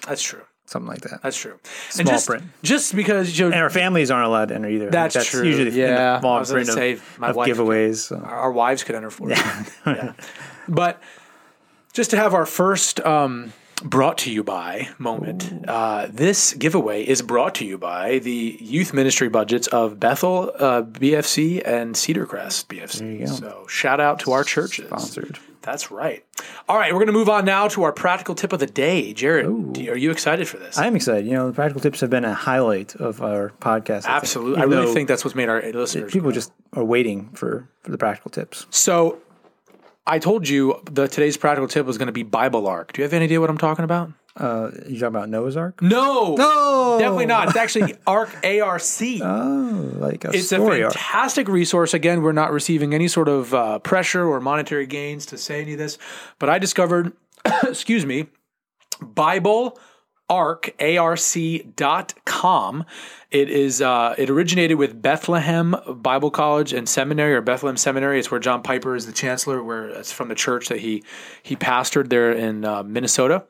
That's 0.07 0.23
true. 0.23 0.43
something 0.67 0.89
like 0.89 1.03
that. 1.03 1.23
That's 1.23 1.37
true. 1.37 1.59
Small 1.91 2.01
and 2.01 2.09
just, 2.09 2.27
print. 2.27 2.43
just 2.65 2.97
because 2.97 3.39
you 3.39 3.45
know, 3.47 3.53
And 3.53 3.63
our 3.63 3.71
families 3.71 4.11
aren't 4.11 4.27
allowed 4.27 4.49
to 4.49 4.57
enter 4.57 4.69
either. 4.69 4.91
That's 4.91 5.25
true. 5.25 5.45
usually 5.45 5.71
Yeah, 5.71 5.87
in 5.87 5.95
the 5.95 6.01
I 6.01 6.21
small 6.21 6.45
print 6.45 6.69
of, 6.69 6.75
say, 6.75 6.99
my 7.19 7.31
of 7.31 7.37
wife- 7.37 7.49
giveaways. 7.49 7.97
So. 8.09 8.17
our 8.19 8.51
wives 8.53 8.83
could 8.83 8.97
enter 8.97 9.11
for 9.11 9.31
it. 9.31 9.39
Yeah. 9.87 10.13
But 10.69 11.01
just 11.93 12.11
to 12.11 12.17
have 12.17 12.35
our 12.35 12.45
first 12.45 13.01
um, 13.01 13.53
brought 13.85 14.19
to 14.19 14.31
you 14.33 14.43
by 14.43 14.89
moment, 14.99 15.53
uh, 15.69 16.09
this 16.11 16.53
giveaway 16.55 17.03
is 17.05 17.23
brought 17.23 17.55
to 17.57 17.65
you 17.65 17.79
by 17.79 18.19
the 18.19 18.57
youth 18.61 18.93
ministry 18.93 19.29
budgets 19.29 19.67
of 19.69 20.01
Bethel 20.01 20.53
uh, 20.59 20.83
BFC 20.83 21.63
and 21.65 21.97
Cedar 21.97 22.27
Crest 22.27 22.69
BFC. 22.69 23.29
So 23.29 23.67
shout 23.69 24.01
out 24.01 24.21
to 24.21 24.33
our 24.33 24.45
churches. 24.45 24.87
Sponsored. 24.87 25.39
That's 25.63 25.91
right. 25.91 26.25
All 26.69 26.79
right, 26.79 26.93
we're 26.93 27.01
going 27.01 27.09
to 27.09 27.13
move 27.13 27.29
on 27.29 27.45
now 27.45 27.69
to 27.69 27.83
our 27.83 27.93
practical 27.93 28.35
tip 28.35 28.53
of 28.55 28.61
the 28.61 28.67
day. 28.67 29.13
Jared, 29.13 29.77
you- 29.77 29.93
are 29.93 29.97
you 29.97 30.11
excited 30.11 30.49
for 30.49 30.57
this? 30.57 30.79
I'm 30.79 30.97
excited. 30.97 31.27
You 31.27 31.33
know, 31.35 31.49
the 31.49 31.53
practical 31.53 31.81
tips 31.83 32.01
have 32.01 32.09
been 32.11 32.25
a 32.25 32.33
highlight 32.33 32.95
of 32.97 33.21
our 33.23 33.53
podcast. 33.61 33.99
I 33.99 34.01
think. 34.01 34.15
Absolutely. 34.23 34.57
I 34.57 34.61
Even 34.65 34.71
really 34.71 34.87
though 34.87 34.95
think 34.95 35.09
that's 35.09 35.25
what's 35.25 35.35
made 35.35 35.49
our 35.51 35.61
listeners. 35.73 36.11
people 36.13 36.33
just 36.33 36.53
are 36.73 36.85
waiting 36.85 37.29
for, 37.35 37.69
for 37.83 37.91
the 37.91 37.99
practical 37.99 38.31
tips. 38.31 38.67
So 38.71 39.19
I 40.09 40.19
told 40.19 40.49
you 40.49 40.81
the 40.91 41.07
today's 41.07 41.37
practical 41.37 41.69
tip 41.69 41.85
was 41.87 41.99
going 41.99 42.07
to 42.07 42.13
be 42.13 42.23
Bible 42.23 42.67
Arc. 42.67 42.93
Do 42.93 43.01
you 43.01 43.05
have 43.05 43.13
any 43.13 43.25
idea 43.27 43.41
what 43.41 43.51
I'm 43.51 43.59
talking 43.59 43.85
about? 43.85 44.11
Uh, 44.37 44.71
you 44.87 44.99
talking 44.99 45.07
about 45.09 45.29
Noah's 45.29 45.57
Ark? 45.57 45.83
No. 45.83 46.35
No, 46.37 46.97
Definitely 46.99 47.27
not. 47.27 47.49
It's 47.49 47.57
actually 47.57 47.95
ARC 48.07 48.29
ARC. 48.45 48.83
Oh, 49.23 49.91
like 49.97 50.25
a 50.25 50.29
It's 50.29 50.51
a 50.53 50.57
story 50.57 50.83
arc. 50.85 50.95
fantastic 50.95 51.49
resource. 51.49 51.93
Again, 51.93 52.23
we're 52.23 52.33
not 52.33 52.53
receiving 52.53 52.95
any 52.95 53.09
sort 53.09 53.29
of 53.29 53.53
uh, 53.53 53.79
pressure 53.81 54.25
or 54.27 54.41
monetary 54.41 54.87
gains 54.87 55.27
to 55.27 55.39
say 55.39 55.61
any 55.61 55.73
of 55.73 55.79
this, 55.79 55.99
but 56.39 56.49
I 56.49 56.59
discovered, 56.59 57.13
excuse 57.65 58.07
me, 58.07 58.29
Bible 59.03 59.79
arc 60.31 60.75
arc.com 60.81 62.85
it 63.31 63.51
is 63.51 63.83
uh, 63.83 64.15
it 64.19 64.31
originated 64.31 64.77
with 64.77 65.01
bethlehem 65.01 65.75
bible 65.97 66.31
college 66.31 66.73
and 66.73 66.89
seminary 66.89 67.35
or 67.35 67.41
bethlehem 67.41 67.77
seminary 67.77 68.19
it's 68.19 68.31
where 68.31 68.41
john 68.41 68.63
piper 68.63 68.95
is 68.95 69.07
the 69.07 69.13
chancellor 69.13 69.63
where 69.63 69.89
it's 69.89 70.13
from 70.13 70.29
the 70.29 70.35
church 70.35 70.69
that 70.69 70.81
he 70.81 71.03
he 71.43 71.57
pastored 71.57 72.11
there 72.11 72.33
in 72.33 72.65
uh, 72.65 72.83
minnesota 72.83 73.45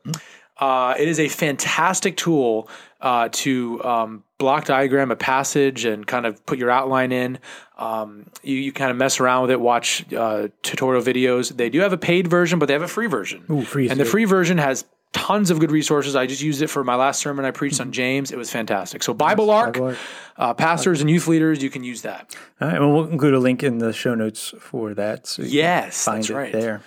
uh, 0.59 0.93
it 0.99 1.07
is 1.07 1.19
a 1.19 1.29
fantastic 1.29 2.17
tool 2.17 2.69
uh, 2.99 3.29
to 3.31 3.81
um, 3.83 4.23
block 4.37 4.65
diagram 4.65 5.09
a 5.09 5.15
passage 5.15 5.85
and 5.85 6.05
kind 6.05 6.25
of 6.25 6.45
put 6.45 6.59
your 6.59 6.69
outline 6.69 7.13
in. 7.13 7.39
Um, 7.77 8.29
you, 8.43 8.57
you 8.57 8.73
kind 8.73 8.91
of 8.91 8.97
mess 8.97 9.21
around 9.21 9.43
with 9.43 9.51
it, 9.51 9.61
watch 9.61 10.11
uh, 10.13 10.49
tutorial 10.61 11.01
videos. 11.01 11.55
They 11.55 11.69
do 11.69 11.79
have 11.79 11.93
a 11.93 11.97
paid 11.97 12.27
version, 12.27 12.59
but 12.59 12.65
they 12.65 12.73
have 12.73 12.81
a 12.81 12.89
free 12.89 13.07
version. 13.07 13.45
Ooh, 13.49 13.63
free 13.63 13.89
and 13.89 13.97
the 13.97 14.05
free 14.05 14.25
version 14.25 14.57
has 14.57 14.83
tons 15.13 15.49
of 15.49 15.59
good 15.59 15.71
resources. 15.71 16.15
I 16.15 16.25
just 16.25 16.41
used 16.41 16.61
it 16.61 16.67
for 16.67 16.83
my 16.83 16.95
last 16.95 17.19
sermon 17.21 17.45
I 17.45 17.51
preached 17.51 17.81
on 17.81 17.91
James. 17.91 18.31
It 18.31 18.37
was 18.37 18.51
fantastic. 18.51 19.03
So 19.03 19.13
Bible 19.13 19.49
Arc, 19.49 19.73
Bible 19.73 19.87
Arc. 19.87 19.97
Uh, 20.37 20.53
pastors 20.53 21.01
and 21.01 21.09
youth 21.09 21.27
leaders, 21.27 21.61
you 21.63 21.69
can 21.69 21.83
use 21.83 22.03
that. 22.03 22.35
All 22.61 22.67
right, 22.67 22.79
well, 22.79 22.91
we'll 22.91 23.05
include 23.09 23.33
a 23.33 23.39
link 23.39 23.63
in 23.63 23.79
the 23.79 23.91
show 23.93 24.15
notes 24.15 24.53
for 24.59 24.93
that. 24.93 25.27
So 25.27 25.43
Yes, 25.43 26.05
that's 26.05 26.29
it 26.29 26.33
right. 26.33 26.51
there. 26.53 26.81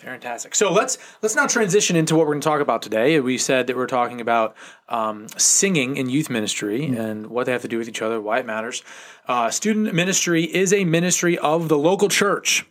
Fantastic. 0.00 0.54
So 0.54 0.72
let's 0.72 0.98
let's 1.20 1.34
now 1.34 1.48
transition 1.48 1.96
into 1.96 2.14
what 2.14 2.26
we're 2.28 2.34
going 2.34 2.40
to 2.42 2.48
talk 2.48 2.60
about 2.60 2.80
today. 2.80 3.18
We 3.18 3.38
said 3.38 3.66
that 3.66 3.76
we're 3.76 3.88
talking 3.88 4.20
about 4.20 4.54
um, 4.88 5.26
singing 5.36 5.96
in 5.96 6.08
youth 6.08 6.30
ministry 6.30 6.84
and 6.84 7.26
what 7.26 7.46
they 7.46 7.52
have 7.52 7.62
to 7.62 7.68
do 7.68 7.76
with 7.76 7.88
each 7.88 8.00
other, 8.02 8.20
why 8.20 8.38
it 8.38 8.46
matters. 8.46 8.84
Uh, 9.26 9.50
student 9.50 9.92
ministry 9.94 10.44
is 10.44 10.72
a 10.72 10.84
ministry 10.84 11.36
of 11.36 11.68
the 11.68 11.76
local 11.76 12.08
church, 12.08 12.64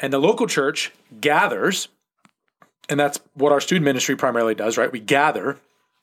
and 0.00 0.12
the 0.12 0.18
local 0.18 0.48
church 0.48 0.90
gathers, 1.20 1.86
and 2.90 3.00
that's 3.00 3.18
what 3.34 3.52
our 3.52 3.60
student 3.60 3.84
ministry 3.84 4.16
primarily 4.16 4.54
does, 4.54 4.76
right? 4.76 4.90
We 4.92 5.00
gather 5.00 5.58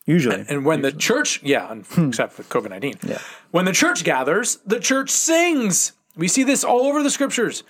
Usually, 0.06 0.45
and 0.48 0.63
when 0.63 0.84
the 0.84 0.94
church, 0.94 1.42
yeah, 1.44 1.68
un- 1.68 1.83
hmm. 1.90 2.07
except 2.07 2.31
for 2.31 2.44
COVID 2.44 2.69
19, 2.69 2.94
Yeah. 3.04 3.19
when 3.52 3.66
the 3.66 3.73
church 3.73 4.06
gathers, 4.06 4.57
the 4.66 4.80
church 4.80 5.09
sings. 5.09 5.92
We 6.16 6.30
see 6.30 6.44
this 6.44 6.64
all 6.64 6.83
over 6.88 7.04
the 7.04 7.11
scriptures. 7.11 7.64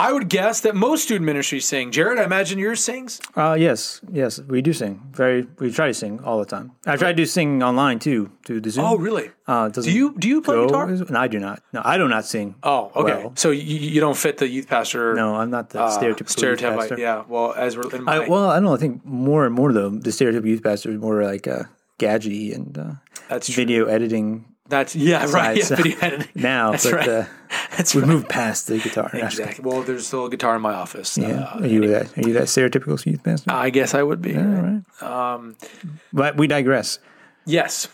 I 0.00 0.12
would 0.12 0.28
guess 0.30 0.60
that 0.62 0.74
most 0.74 1.04
student 1.04 1.26
ministries 1.26 1.66
sing. 1.68 1.90
Jared, 1.90 2.18
I 2.18 2.24
imagine 2.24 2.58
yours 2.58 2.82
sings. 2.82 3.20
uh, 3.36 3.56
yes, 3.58 4.00
yes, 4.10 4.40
we 4.40 4.62
do 4.62 4.72
sing. 4.72 4.94
Very, 5.12 5.46
we 5.58 5.70
try 5.70 5.88
to 5.88 5.94
sing 5.94 6.20
all 6.24 6.38
the 6.38 6.46
time. 6.46 6.72
I 6.86 6.96
try 6.96 7.08
to 7.12 7.14
do 7.22 7.26
sing 7.26 7.62
online 7.62 7.98
too, 7.98 8.30
through 8.46 8.62
the 8.62 8.70
Zoom. 8.70 8.84
Oh, 8.86 8.96
really? 8.96 9.30
Uh, 9.46 9.68
Do 9.68 9.90
you 9.90 10.14
do 10.18 10.26
you 10.28 10.40
play 10.40 10.54
go 10.56 10.66
guitar? 10.66 10.88
And 10.88 11.18
I 11.18 11.28
do 11.28 11.38
not. 11.38 11.62
No, 11.74 11.82
I 11.84 11.98
do 11.98 12.08
not 12.08 12.24
sing. 12.24 12.54
Oh, 12.62 12.90
okay. 12.96 13.16
well. 13.24 13.32
so 13.36 13.50
you, 13.50 13.62
you 13.94 14.00
don't 14.00 14.16
fit 14.16 14.38
the 14.38 14.48
youth 14.48 14.68
pastor 14.68 15.14
No, 15.14 15.34
I'm 15.36 15.50
not 15.50 15.70
the 15.70 15.80
uh, 15.82 15.90
stereotypical 15.98 16.30
stereotype. 16.30 16.70
youth 16.72 16.80
pastor. 16.80 16.98
yeah. 16.98 17.24
Well, 17.28 17.52
as 17.52 17.76
we're 17.76 17.90
in 17.94 18.04
my, 18.04 18.14
I, 18.24 18.28
well, 18.28 18.48
I 18.48 18.54
don't 18.56 18.64
know. 18.64 18.74
I 18.74 18.78
think 18.78 19.04
more 19.04 19.44
and 19.44 19.54
more 19.54 19.72
though, 19.72 19.90
the 19.90 20.10
stereotypical 20.10 20.46
youth 20.54 20.62
pastor 20.62 20.90
is 20.92 20.98
more 20.98 21.22
like 21.22 21.46
uh, 21.46 21.64
gadgety 21.98 22.54
and 22.54 22.78
uh, 22.78 22.92
that's 23.28 23.46
true. 23.48 23.56
video 23.62 23.84
editing 23.86 24.46
That's 24.70 24.96
yeah, 24.96 25.30
right. 25.30 25.56
Yeah, 25.58 25.76
video 25.76 25.98
editing. 26.00 26.28
now. 26.42 26.70
That's 26.70 26.84
but 26.84 26.92
right. 26.94 27.08
uh, 27.08 27.24
That's 27.76 27.94
we've 27.94 28.04
right. 28.04 28.12
moved 28.12 28.28
past 28.28 28.66
the 28.68 28.78
guitar. 28.78 29.10
Exactly. 29.12 29.64
Well, 29.64 29.82
there's 29.82 30.06
still 30.06 30.26
a 30.26 30.30
guitar 30.30 30.56
in 30.56 30.62
my 30.62 30.72
office. 30.72 31.18
Yeah. 31.18 31.42
Uh, 31.54 31.60
are 31.60 31.66
you 31.66 31.86
that? 31.88 32.16
Are 32.16 32.26
you 32.26 32.32
that 32.34 32.44
stereotypical 32.44 33.04
youth 33.04 33.22
pastor? 33.22 33.50
I 33.52 33.70
guess 33.70 33.94
I 33.94 34.02
would 34.02 34.22
be. 34.22 34.36
all 34.36 34.42
right. 34.44 35.02
Um, 35.02 35.56
But 36.12 36.36
we 36.36 36.46
digress. 36.46 36.98
Yes. 37.44 37.88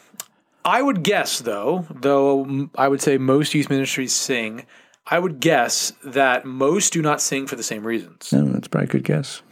I 0.65 0.83
would 0.83 1.03
guess, 1.03 1.39
though, 1.41 1.87
though 1.91 2.69
I 2.77 2.89
would 2.89 3.01
say 3.01 3.19
most 3.19 3.55
youth 3.55 3.71
ministries 3.71 4.13
sing, 4.13 4.67
I 5.07 5.19
would 5.19 5.39
guess 5.41 5.93
that 6.05 6.45
most 6.45 6.93
do 6.93 7.01
not 7.01 7.21
sing 7.21 7.47
for 7.47 7.55
the 7.57 7.63
same 7.63 7.87
reasons. 7.87 8.33
No, 8.33 8.45
that's 8.47 8.67
probably 8.69 8.89
a 8.89 8.91
good 8.91 9.05
guess. 9.05 9.43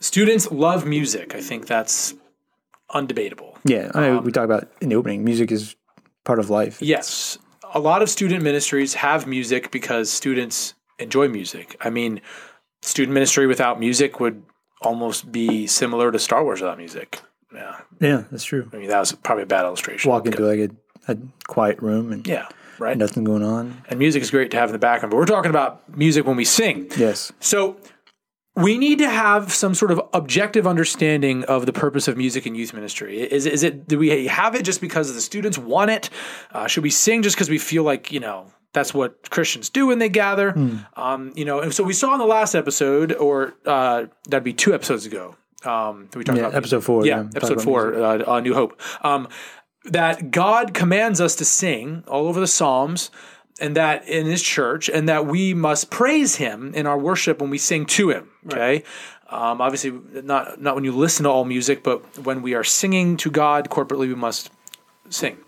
Students 0.00 0.50
love 0.50 0.86
music. 0.86 1.34
I 1.34 1.40
think 1.40 1.66
that's 1.66 2.14
undebatable. 2.90 3.56
Yeah, 3.64 3.90
I 3.94 4.08
Um, 4.10 4.24
we 4.24 4.32
talked 4.32 4.44
about 4.44 4.70
in 4.80 4.88
the 4.90 4.96
opening. 4.96 5.24
Music 5.24 5.50
is 5.50 5.76
part 6.30 6.38
of 6.38 6.48
life. 6.48 6.80
Yes. 6.80 7.38
A 7.74 7.80
lot 7.80 8.02
of 8.02 8.08
student 8.08 8.44
ministries 8.44 8.94
have 8.94 9.26
music 9.26 9.72
because 9.72 10.08
students 10.12 10.74
enjoy 11.00 11.26
music. 11.26 11.76
I 11.80 11.90
mean, 11.90 12.20
student 12.82 13.12
ministry 13.14 13.48
without 13.48 13.80
music 13.80 14.20
would 14.20 14.40
almost 14.80 15.32
be 15.32 15.66
similar 15.66 16.12
to 16.12 16.18
Star 16.20 16.44
Wars 16.44 16.60
without 16.60 16.78
music. 16.78 17.20
Yeah. 17.52 17.80
Yeah, 18.00 18.22
that's 18.30 18.44
true. 18.44 18.70
I 18.72 18.76
mean, 18.76 18.88
that 18.90 19.00
was 19.00 19.10
probably 19.10 19.42
a 19.42 19.46
bad 19.46 19.64
illustration. 19.64 20.08
Walk 20.08 20.26
into 20.26 20.40
like 20.46 20.70
a, 21.08 21.12
a 21.12 21.16
quiet 21.48 21.82
room 21.82 22.12
and 22.12 22.24
Yeah. 22.28 22.46
Right. 22.78 22.96
nothing 22.96 23.24
going 23.24 23.42
on. 23.42 23.82
And 23.88 23.98
music 23.98 24.22
is 24.22 24.30
great 24.30 24.52
to 24.52 24.56
have 24.56 24.68
in 24.68 24.72
the 24.72 24.78
background, 24.78 25.10
but 25.10 25.16
we're 25.16 25.26
talking 25.26 25.50
about 25.50 25.82
music 25.96 26.26
when 26.28 26.36
we 26.36 26.44
sing. 26.44 26.86
Yes. 26.96 27.32
So 27.40 27.76
we 28.62 28.78
need 28.78 28.98
to 28.98 29.08
have 29.08 29.52
some 29.52 29.74
sort 29.74 29.90
of 29.90 30.00
objective 30.12 30.66
understanding 30.66 31.44
of 31.44 31.66
the 31.66 31.72
purpose 31.72 32.08
of 32.08 32.16
music 32.16 32.46
in 32.46 32.54
youth 32.54 32.72
ministry. 32.72 33.20
Is, 33.20 33.46
is 33.46 33.62
it, 33.62 33.88
do 33.88 33.98
we 33.98 34.26
have 34.26 34.54
it 34.54 34.62
just 34.64 34.80
because 34.80 35.12
the 35.12 35.20
students 35.20 35.58
want 35.58 35.90
it? 35.90 36.10
Uh, 36.52 36.66
should 36.66 36.82
we 36.82 36.90
sing 36.90 37.22
just 37.22 37.36
because 37.36 37.50
we 37.50 37.58
feel 37.58 37.82
like, 37.82 38.12
you 38.12 38.20
know, 38.20 38.52
that's 38.72 38.94
what 38.94 39.30
Christians 39.30 39.68
do 39.68 39.88
when 39.88 39.98
they 39.98 40.08
gather? 40.08 40.54
Um, 40.94 41.32
you 41.34 41.44
know, 41.44 41.60
and 41.60 41.74
so 41.74 41.82
we 41.82 41.92
saw 41.92 42.12
in 42.12 42.18
the 42.18 42.26
last 42.26 42.54
episode, 42.54 43.12
or 43.12 43.54
uh, 43.66 44.06
that'd 44.28 44.44
be 44.44 44.52
two 44.52 44.74
episodes 44.74 45.06
ago, 45.06 45.36
um, 45.64 46.08
that 46.10 46.18
we 46.18 46.24
talked 46.24 46.38
Yeah, 46.38 46.46
about 46.46 46.56
episode 46.56 46.84
four, 46.84 47.04
Yeah, 47.04 47.22
yeah, 47.22 47.28
episode 47.34 47.62
four, 47.62 47.94
uh, 47.94 48.24
uh, 48.26 48.40
New 48.40 48.54
Hope. 48.54 48.80
Um, 49.02 49.28
that 49.86 50.30
God 50.30 50.74
commands 50.74 51.20
us 51.20 51.34
to 51.36 51.44
sing 51.44 52.04
all 52.06 52.28
over 52.28 52.38
the 52.38 52.46
Psalms 52.46 53.10
and 53.60 53.76
that 53.76 54.06
in 54.08 54.26
his 54.26 54.42
church 54.42 54.88
and 54.88 55.08
that 55.08 55.26
we 55.26 55.54
must 55.54 55.90
praise 55.90 56.36
him 56.36 56.74
in 56.74 56.86
our 56.86 56.98
worship 56.98 57.40
when 57.40 57.50
we 57.50 57.58
sing 57.58 57.86
to 57.86 58.10
him 58.10 58.30
okay? 58.46 58.82
Um, 59.28 59.60
obviously 59.60 59.92
not 60.22 60.60
not 60.60 60.74
when 60.74 60.84
you 60.84 60.92
listen 60.92 61.24
to 61.24 61.30
all 61.30 61.44
music 61.44 61.82
but 61.82 62.18
when 62.24 62.42
we 62.42 62.54
are 62.54 62.64
singing 62.64 63.16
to 63.18 63.30
god 63.30 63.70
corporately 63.70 64.08
we 64.08 64.14
must 64.14 64.50
sing. 65.08 65.38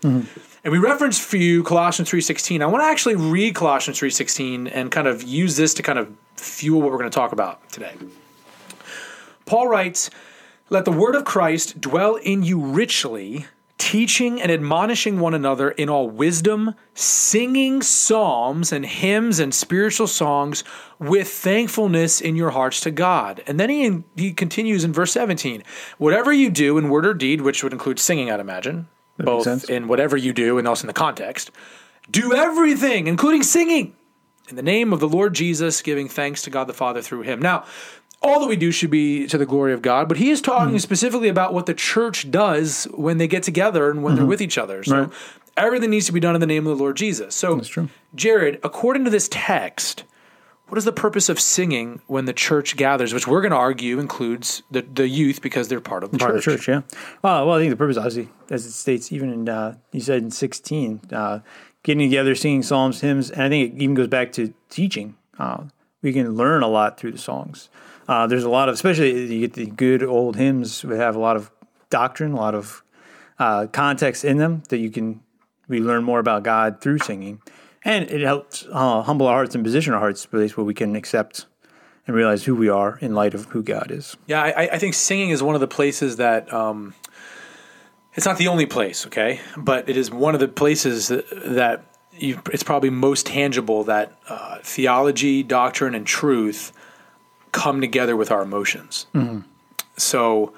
And 0.64 0.72
we 0.72 0.78
referenced 0.78 1.22
for 1.22 1.36
you 1.36 1.62
colossians 1.62 2.10
3.16 2.10 2.62
i 2.62 2.66
want 2.66 2.82
to 2.82 2.88
actually 2.88 3.16
read 3.16 3.54
colossians 3.54 3.98
3.16 3.98 4.70
and 4.72 4.90
kind 4.90 5.06
of 5.08 5.22
use 5.22 5.56
this 5.56 5.74
to 5.74 5.82
kind 5.82 5.98
of 5.98 6.12
fuel 6.36 6.80
what 6.80 6.90
we're 6.90 6.98
going 6.98 7.10
to 7.10 7.14
talk 7.14 7.32
about 7.32 7.68
today. 7.70 7.94
Paul 9.46 9.68
writes 9.68 10.10
let 10.70 10.84
the 10.84 10.92
word 10.92 11.14
of 11.14 11.24
christ 11.24 11.80
dwell 11.80 12.16
in 12.16 12.42
you 12.42 12.60
richly 12.60 13.46
teaching 13.82 14.40
and 14.40 14.52
admonishing 14.52 15.18
one 15.18 15.34
another 15.34 15.72
in 15.72 15.90
all 15.90 16.08
wisdom, 16.08 16.72
singing 16.94 17.82
psalms 17.82 18.70
and 18.70 18.86
hymns 18.86 19.40
and 19.40 19.52
spiritual 19.52 20.06
songs 20.06 20.62
with 21.00 21.28
thankfulness 21.28 22.20
in 22.20 22.36
your 22.36 22.50
hearts 22.50 22.78
to 22.78 22.92
God. 22.92 23.42
And 23.44 23.58
then 23.58 23.68
he, 23.68 24.04
he 24.14 24.32
continues 24.32 24.84
in 24.84 24.92
verse 24.92 25.10
17 25.10 25.64
whatever 25.98 26.32
you 26.32 26.48
do 26.48 26.78
in 26.78 26.90
word 26.90 27.04
or 27.04 27.12
deed, 27.12 27.40
which 27.40 27.64
would 27.64 27.72
include 27.72 27.98
singing, 27.98 28.30
I'd 28.30 28.38
imagine, 28.38 28.86
both 29.18 29.68
in 29.68 29.88
whatever 29.88 30.16
you 30.16 30.32
do 30.32 30.58
and 30.58 30.68
also 30.68 30.84
in 30.84 30.86
the 30.86 30.92
context, 30.92 31.50
do 32.08 32.32
everything, 32.32 33.08
including 33.08 33.42
singing, 33.42 33.96
in 34.48 34.54
the 34.54 34.62
name 34.62 34.92
of 34.92 35.00
the 35.00 35.08
Lord 35.08 35.34
Jesus, 35.34 35.82
giving 35.82 36.08
thanks 36.08 36.42
to 36.42 36.50
God 36.50 36.68
the 36.68 36.72
Father 36.72 37.02
through 37.02 37.22
him. 37.22 37.42
Now, 37.42 37.64
all 38.22 38.40
that 38.40 38.46
we 38.48 38.56
do 38.56 38.70
should 38.70 38.90
be 38.90 39.26
to 39.26 39.36
the 39.38 39.46
glory 39.46 39.72
of 39.72 39.82
God, 39.82 40.08
but 40.08 40.16
he 40.16 40.30
is 40.30 40.40
talking 40.40 40.78
specifically 40.78 41.28
about 41.28 41.52
what 41.52 41.66
the 41.66 41.74
church 41.74 42.30
does 42.30 42.84
when 42.94 43.18
they 43.18 43.26
get 43.26 43.42
together 43.42 43.90
and 43.90 44.02
when 44.02 44.14
they're 44.14 44.24
with 44.26 44.40
each 44.40 44.56
other. 44.58 44.82
So 44.84 44.96
Right. 45.02 45.10
everything 45.56 45.90
needs 45.90 46.06
to 46.06 46.12
be 46.12 46.20
done 46.20 46.34
in 46.34 46.40
the 46.40 46.46
name 46.46 46.66
of 46.66 46.76
the 46.76 46.82
Lord 46.82 46.96
Jesus. 46.96 47.34
So, 47.34 47.60
true. 47.60 47.88
Jared, 48.14 48.60
according 48.62 49.04
to 49.04 49.10
this 49.10 49.28
text, 49.30 50.04
what 50.68 50.78
is 50.78 50.84
the 50.84 50.92
purpose 50.92 51.28
of 51.28 51.38
singing 51.38 52.00
when 52.06 52.24
the 52.24 52.32
church 52.32 52.76
gathers, 52.76 53.12
which 53.12 53.26
we're 53.26 53.42
going 53.42 53.50
to 53.50 53.56
argue 53.58 53.98
includes 53.98 54.62
the, 54.70 54.80
the 54.82 55.06
youth 55.08 55.42
because 55.42 55.68
they're 55.68 55.80
part 55.82 56.02
of 56.04 56.12
the 56.12 56.18
part 56.18 56.32
church? 56.34 56.46
of 56.46 56.52
the 56.52 56.58
church. 56.58 56.68
Yeah. 56.68 56.98
Well, 57.22 57.46
well, 57.46 57.56
I 57.56 57.60
think 57.60 57.70
the 57.70 57.76
purpose, 57.76 57.96
obviously, 57.98 58.28
as 58.50 58.64
it 58.64 58.70
states, 58.72 59.12
even 59.12 59.30
in 59.30 59.48
uh, 59.48 59.76
you 59.92 60.00
said 60.00 60.22
in 60.22 60.30
sixteen, 60.30 61.00
uh, 61.12 61.40
getting 61.82 62.08
together, 62.08 62.34
singing 62.34 62.62
psalms, 62.62 63.00
hymns, 63.02 63.30
and 63.30 63.42
I 63.42 63.48
think 63.50 63.74
it 63.74 63.82
even 63.82 63.94
goes 63.94 64.06
back 64.08 64.32
to 64.32 64.54
teaching. 64.70 65.16
Uh, 65.38 65.64
we 66.02 66.12
can 66.12 66.34
learn 66.34 66.62
a 66.62 66.68
lot 66.68 66.98
through 66.98 67.12
the 67.12 67.18
songs. 67.18 67.68
Uh, 68.08 68.26
there's 68.26 68.44
a 68.44 68.50
lot 68.50 68.68
of, 68.68 68.74
especially 68.74 69.32
you 69.32 69.40
get 69.40 69.54
the 69.54 69.66
good 69.66 70.02
old 70.02 70.36
hymns. 70.36 70.84
We 70.84 70.96
have 70.96 71.16
a 71.16 71.20
lot 71.20 71.36
of 71.36 71.50
doctrine, 71.88 72.32
a 72.32 72.36
lot 72.36 72.54
of 72.54 72.82
uh, 73.38 73.66
context 73.72 74.24
in 74.24 74.38
them 74.38 74.62
that 74.68 74.78
you 74.78 74.90
can. 74.90 75.20
We 75.68 75.80
learn 75.80 76.04
more 76.04 76.18
about 76.18 76.42
God 76.42 76.80
through 76.80 76.98
singing, 76.98 77.40
and 77.84 78.10
it 78.10 78.20
helps 78.20 78.66
uh, 78.70 79.02
humble 79.02 79.26
our 79.28 79.36
hearts 79.36 79.54
and 79.54 79.64
position 79.64 79.94
our 79.94 80.00
hearts, 80.00 80.26
place 80.26 80.56
where 80.56 80.64
we 80.64 80.74
can 80.74 80.96
accept 80.96 81.46
and 82.06 82.16
realize 82.16 82.44
who 82.44 82.54
we 82.54 82.68
are 82.68 82.98
in 83.00 83.14
light 83.14 83.32
of 83.32 83.46
who 83.46 83.62
God 83.62 83.90
is. 83.90 84.16
Yeah, 84.26 84.42
I, 84.42 84.70
I 84.72 84.78
think 84.78 84.94
singing 84.94 85.30
is 85.30 85.42
one 85.42 85.54
of 85.54 85.60
the 85.60 85.68
places 85.68 86.16
that 86.16 86.52
um, 86.52 86.94
it's 88.14 88.26
not 88.26 88.38
the 88.38 88.48
only 88.48 88.66
place, 88.66 89.06
okay, 89.06 89.40
but 89.56 89.88
it 89.88 89.96
is 89.96 90.10
one 90.10 90.34
of 90.34 90.40
the 90.40 90.48
places 90.48 91.08
that, 91.08 91.24
that 91.30 91.84
you, 92.22 92.40
it's 92.52 92.62
probably 92.62 92.90
most 92.90 93.26
tangible 93.26 93.84
that 93.84 94.16
uh, 94.28 94.58
theology, 94.62 95.42
doctrine, 95.42 95.94
and 95.94 96.06
truth 96.06 96.72
come 97.50 97.80
together 97.80 98.16
with 98.16 98.30
our 98.30 98.42
emotions. 98.42 99.06
So 99.96 100.52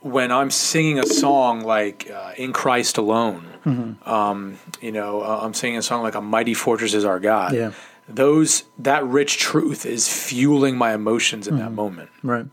when 0.00 0.32
I'm 0.32 0.50
singing 0.50 0.98
a 0.98 1.06
song 1.06 1.62
like 1.62 2.10
uh, 2.10 2.32
"In 2.36 2.52
Christ 2.52 2.98
Alone," 2.98 3.96
um, 4.04 4.58
you 4.80 4.92
know, 4.92 5.22
uh, 5.22 5.40
I'm 5.42 5.54
singing 5.54 5.78
a 5.78 5.82
song 5.82 6.02
like 6.02 6.14
"A 6.14 6.20
Mighty 6.20 6.54
Fortress 6.54 6.94
Is 6.94 7.04
Our 7.04 7.20
God." 7.20 7.54
Yeah. 7.54 7.72
Those 8.08 8.64
that 8.78 9.04
rich 9.06 9.38
truth 9.38 9.86
is 9.86 10.08
fueling 10.08 10.76
my 10.76 10.92
emotions 10.92 11.48
in 11.48 11.56
that 11.58 11.72
moment. 11.72 12.10
Right. 12.22 12.46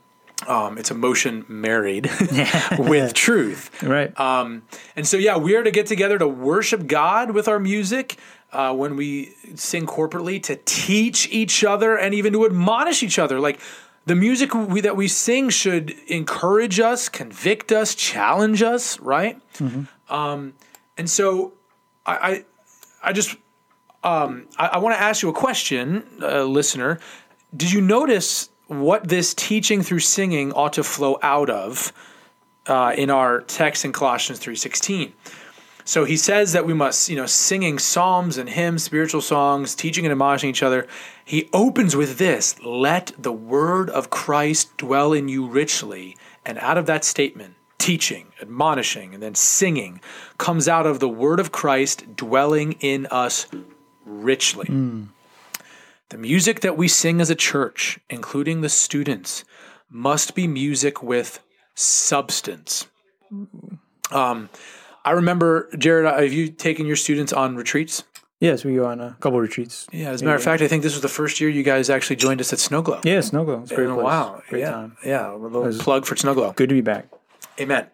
Um, 0.47 0.77
it's 0.77 0.89
emotion 0.89 1.45
married 1.47 2.09
with 2.79 3.13
truth. 3.13 3.83
Right. 3.83 4.17
Um, 4.19 4.63
and 4.95 5.05
so, 5.05 5.17
yeah, 5.17 5.37
we 5.37 5.55
are 5.55 5.63
to 5.63 5.71
get 5.71 5.85
together 5.85 6.17
to 6.17 6.27
worship 6.27 6.87
God 6.87 7.31
with 7.31 7.47
our 7.47 7.59
music 7.59 8.17
uh, 8.51 8.73
when 8.73 8.95
we 8.95 9.33
sing 9.55 9.85
corporately, 9.85 10.41
to 10.43 10.55
teach 10.65 11.27
each 11.29 11.63
other 11.63 11.95
and 11.95 12.13
even 12.13 12.33
to 12.33 12.45
admonish 12.45 13.03
each 13.03 13.19
other. 13.19 13.39
Like 13.39 13.59
the 14.05 14.15
music 14.15 14.53
we, 14.53 14.81
that 14.81 14.95
we 14.95 15.07
sing 15.07 15.49
should 15.49 15.91
encourage 16.07 16.79
us, 16.79 17.09
convict 17.09 17.71
us, 17.71 17.95
challenge 17.95 18.61
us, 18.61 18.99
right? 18.99 19.39
Um, 20.09 20.53
and 20.97 21.09
so, 21.09 21.53
I, 22.05 22.13
I, 22.13 22.45
I 23.03 23.13
just, 23.13 23.35
um, 24.03 24.47
I, 24.57 24.67
I 24.67 24.77
want 24.79 24.95
to 24.95 25.01
ask 25.01 25.21
you 25.23 25.29
a 25.29 25.33
question, 25.33 26.03
uh, 26.21 26.43
listener. 26.43 26.99
Did 27.55 27.71
you 27.71 27.81
notice 27.81 28.49
what 28.67 29.07
this 29.07 29.33
teaching 29.33 29.81
through 29.81 29.99
singing 29.99 30.51
ought 30.53 30.73
to 30.73 30.83
flow 30.83 31.17
out 31.21 31.49
of? 31.49 31.93
uh, 32.67 32.93
in 32.97 33.09
our 33.09 33.41
text 33.41 33.85
in 33.85 33.91
Colossians 33.91 34.39
3:16. 34.39 35.13
So 35.83 36.05
he 36.05 36.17
says 36.17 36.53
that 36.53 36.65
we 36.65 36.73
must, 36.73 37.09
you 37.09 37.15
know, 37.15 37.25
singing 37.25 37.79
psalms 37.79 38.37
and 38.37 38.49
hymns, 38.49 38.83
spiritual 38.83 39.21
songs, 39.21 39.75
teaching 39.75 40.05
and 40.05 40.11
admonishing 40.11 40.49
each 40.49 40.63
other. 40.63 40.87
He 41.25 41.49
opens 41.53 41.95
with 41.95 42.17
this, 42.17 42.59
let 42.63 43.11
the 43.17 43.31
word 43.31 43.89
of 43.89 44.09
Christ 44.09 44.75
dwell 44.77 45.13
in 45.13 45.27
you 45.27 45.47
richly. 45.47 46.15
And 46.45 46.57
out 46.59 46.77
of 46.77 46.85
that 46.87 47.05
statement, 47.05 47.55
teaching, 47.77 48.27
admonishing, 48.41 49.13
and 49.13 49.23
then 49.23 49.35
singing 49.35 50.01
comes 50.37 50.67
out 50.67 50.85
of 50.85 50.99
the 50.99 51.09
word 51.09 51.39
of 51.39 51.51
Christ 51.51 52.15
dwelling 52.15 52.73
in 52.73 53.07
us 53.07 53.47
richly. 54.05 54.67
The 56.09 56.17
music 56.17 56.59
that 56.59 56.77
we 56.77 56.87
sing 56.87 57.21
as 57.21 57.29
a 57.29 57.35
church, 57.35 57.99
including 58.09 58.61
the 58.61 58.69
students, 58.69 59.45
must 59.89 60.35
be 60.35 60.45
music 60.45 61.01
with 61.01 61.39
substance. 61.73 62.87
Um, 64.11 64.49
I 65.03 65.11
remember, 65.11 65.69
Jared, 65.77 66.05
have 66.05 66.31
you 66.33 66.49
taken 66.49 66.85
your 66.85 66.95
students 66.95 67.33
on 67.33 67.55
retreats? 67.55 68.03
Yes, 68.39 68.65
we 68.65 68.75
go 68.75 68.85
on 68.87 68.99
a 68.99 69.15
couple 69.19 69.39
retreats. 69.39 69.87
Yeah, 69.91 70.09
as 70.09 70.21
a 70.21 70.25
matter 70.25 70.35
of 70.35 70.43
fact, 70.43 70.63
I 70.63 70.67
think 70.67 70.81
this 70.81 70.93
was 70.93 71.01
the 71.01 71.07
first 71.07 71.39
year 71.39 71.49
you 71.49 71.61
guys 71.63 71.89
actually 71.91 72.15
joined 72.15 72.41
us 72.41 72.51
at 72.51 72.57
Snowglow. 72.59 73.05
Yeah, 73.05 73.19
Snowglow. 73.19 73.61
It's 73.63 73.71
a 73.71 73.75
great 73.75 73.87
Oh, 73.89 73.95
place. 73.95 74.03
wow. 74.05 74.41
Great 74.49 74.59
yeah. 74.61 74.71
time. 74.71 74.97
Yeah. 75.05 75.33
A 75.33 75.35
little 75.35 75.71
plug 75.79 76.05
for 76.05 76.15
Snowglow. 76.15 76.55
Good 76.55 76.69
to 76.69 76.75
be 76.75 76.81
back. 76.81 77.07
Amen. 77.59 77.87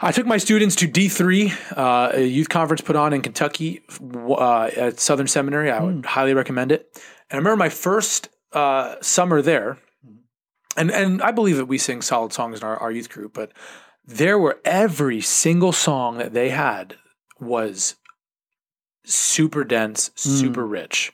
I 0.00 0.12
took 0.12 0.26
my 0.26 0.36
students 0.36 0.76
to 0.76 0.86
D3, 0.88 1.76
uh, 1.76 2.10
a 2.14 2.24
youth 2.24 2.48
conference 2.50 2.82
put 2.82 2.94
on 2.96 3.12
in 3.12 3.22
Kentucky 3.22 3.82
uh, 4.28 4.70
at 4.76 5.00
Southern 5.00 5.26
Seminary. 5.26 5.70
I 5.72 5.80
would 5.82 6.04
highly 6.06 6.34
recommend 6.34 6.70
it. 6.70 6.88
And 7.30 7.36
I 7.36 7.38
remember 7.38 7.56
my 7.56 7.70
first 7.70 8.28
uh, 8.52 8.96
summer 9.00 9.40
there, 9.42 9.78
and, 10.76 10.90
and 10.90 11.22
I 11.22 11.32
believe 11.32 11.56
that 11.56 11.64
we 11.64 11.78
sing 11.78 12.02
solid 12.02 12.32
songs 12.32 12.60
in 12.60 12.64
our, 12.66 12.76
our 12.76 12.92
youth 12.92 13.08
group, 13.08 13.32
but 13.34 13.52
there 14.06 14.38
were 14.38 14.60
every 14.64 15.20
single 15.20 15.72
song 15.72 16.18
that 16.18 16.32
they 16.32 16.50
had 16.50 16.96
was 17.40 17.96
super 19.04 19.64
dense, 19.64 20.10
super 20.14 20.66
mm. 20.66 20.70
rich. 20.70 21.12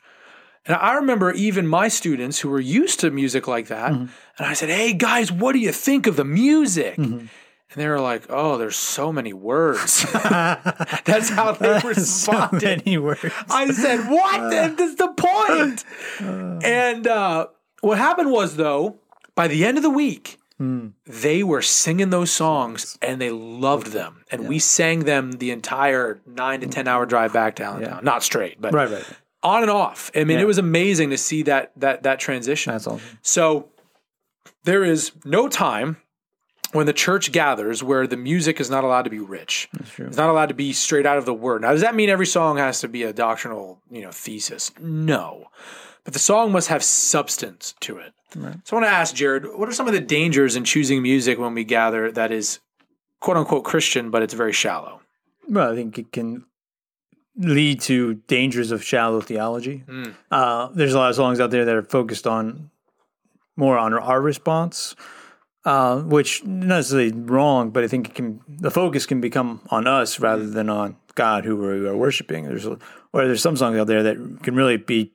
And 0.64 0.76
I 0.76 0.94
remember 0.94 1.32
even 1.32 1.66
my 1.66 1.88
students 1.88 2.38
who 2.38 2.48
were 2.48 2.60
used 2.60 3.00
to 3.00 3.10
music 3.10 3.48
like 3.48 3.66
that, 3.68 3.92
mm-hmm. 3.92 4.06
and 4.38 4.46
I 4.46 4.52
said, 4.52 4.68
"Hey 4.68 4.92
guys, 4.92 5.32
what 5.32 5.52
do 5.52 5.58
you 5.58 5.72
think 5.72 6.06
of 6.06 6.16
the 6.16 6.24
music?" 6.24 6.96
Mm-hmm. 6.96 7.18
And 7.18 7.80
they 7.80 7.88
were 7.88 8.00
like, 8.00 8.26
"Oh, 8.28 8.58
there's 8.58 8.76
so 8.76 9.12
many 9.12 9.32
words." 9.32 10.06
That's 10.12 11.30
how 11.30 11.52
they 11.52 11.80
so 11.80 11.88
responded. 11.88 12.62
many 12.84 12.96
words. 12.98 13.24
I 13.50 13.72
said, 13.72 14.08
"What? 14.08 14.40
Uh. 14.40 14.68
That's 14.68 14.94
the 14.94 15.08
point." 15.08 15.84
Uh. 16.20 16.60
and 16.62 17.06
uh, 17.08 17.46
what 17.80 17.98
happened 17.98 18.30
was, 18.30 18.54
though, 18.54 19.00
by 19.34 19.48
the 19.48 19.64
end 19.64 19.78
of 19.78 19.82
the 19.82 19.90
week, 19.90 20.38
Hmm. 20.62 20.88
they 21.06 21.42
were 21.42 21.60
singing 21.62 22.10
those 22.10 22.30
songs 22.30 22.96
and 23.02 23.20
they 23.20 23.30
loved 23.30 23.88
them, 23.88 24.24
and 24.30 24.46
we 24.48 24.58
sang 24.60 25.00
them 25.00 25.32
the 25.32 25.50
entire 25.50 26.20
nine 26.26 26.60
to 26.60 26.66
ten 26.68 26.86
hour 26.86 27.04
drive 27.06 27.32
back 27.32 27.56
to 27.56 27.64
Allentown. 27.64 28.04
Not 28.04 28.22
straight, 28.22 28.60
but 28.60 28.72
Right, 28.72 28.88
right. 28.90 29.04
on 29.42 29.62
and 29.62 29.70
off. 29.70 30.10
I 30.14 30.24
mean, 30.24 30.36
Yeah. 30.36 30.44
it 30.44 30.46
was 30.46 30.58
amazing 30.58 31.10
to 31.10 31.18
see 31.18 31.42
that 31.44 31.72
that 31.76 32.04
that 32.04 32.20
transition. 32.20 32.72
That's 32.72 32.86
awesome. 32.86 33.18
So 33.22 33.68
there 34.64 34.84
is 34.84 35.10
no 35.24 35.48
time 35.48 35.96
when 36.72 36.86
the 36.86 36.92
church 36.92 37.32
gathers 37.32 37.82
where 37.82 38.06
the 38.06 38.16
music 38.16 38.60
is 38.60 38.70
not 38.70 38.84
allowed 38.84 39.02
to 39.02 39.10
be 39.10 39.18
rich. 39.18 39.68
true. 39.90 40.06
It's 40.06 40.16
not 40.16 40.30
allowed 40.30 40.46
to 40.50 40.54
be 40.54 40.72
straight 40.72 41.06
out 41.06 41.18
of 41.18 41.24
the 41.26 41.34
word. 41.34 41.62
Now, 41.62 41.72
does 41.72 41.80
that 41.82 41.94
mean 41.94 42.08
every 42.08 42.26
song 42.26 42.56
has 42.58 42.80
to 42.80 42.88
be 42.88 43.02
a 43.02 43.12
doctrinal, 43.12 43.80
you 43.90 44.00
know, 44.02 44.10
thesis? 44.12 44.70
No. 44.80 45.48
But 46.04 46.12
the 46.14 46.18
song 46.20 46.50
must 46.52 46.68
have 46.68 46.82
substance 46.82 47.74
to 47.80 47.98
it. 47.98 48.12
So 48.64 48.76
I 48.76 48.80
want 48.80 48.90
to 48.90 48.96
ask 48.96 49.14
Jared, 49.14 49.44
what 49.54 49.68
are 49.68 49.72
some 49.72 49.86
of 49.86 49.92
the 49.92 50.00
dangers 50.00 50.56
in 50.56 50.64
choosing 50.64 51.02
music 51.02 51.38
when 51.38 51.54
we 51.54 51.64
gather 51.64 52.10
that 52.12 52.30
is 52.32 52.60
quote 53.20 53.36
unquote 53.36 53.64
Christian, 53.64 54.10
but 54.10 54.22
it's 54.22 54.34
very 54.34 54.52
shallow? 54.52 55.00
Well, 55.48 55.72
I 55.72 55.74
think 55.74 55.98
it 55.98 56.12
can 56.12 56.44
lead 57.36 57.80
to 57.82 58.14
dangers 58.14 58.70
of 58.70 58.82
shallow 58.84 59.20
theology. 59.20 59.84
Uh, 60.30 60.68
there's 60.74 60.94
a 60.94 60.98
lot 60.98 61.10
of 61.10 61.16
songs 61.16 61.40
out 61.40 61.50
there 61.50 61.64
that 61.64 61.74
are 61.74 61.82
focused 61.82 62.26
on 62.26 62.70
more 63.56 63.78
on 63.78 63.94
our 63.94 64.20
response, 64.20 64.94
uh, 65.64 66.00
which 66.00 66.44
not 66.44 66.76
necessarily 66.76 67.12
wrong, 67.12 67.70
but 67.70 67.84
I 67.84 67.88
think 67.88 68.08
it 68.08 68.14
can 68.14 68.40
the 68.48 68.70
focus 68.70 69.06
can 69.06 69.20
become 69.20 69.60
on 69.70 69.86
us 69.86 70.20
rather 70.20 70.48
than 70.48 70.68
on 70.68 70.96
God, 71.14 71.44
who 71.44 71.56
we 71.56 71.86
are 71.86 71.96
worshiping. 71.96 72.44
There's 72.44 72.66
or 72.66 72.78
there's 73.12 73.42
some 73.42 73.56
songs 73.56 73.78
out 73.78 73.86
there 73.86 74.02
that 74.02 74.16
can 74.42 74.54
really 74.54 74.76
be 74.76 75.12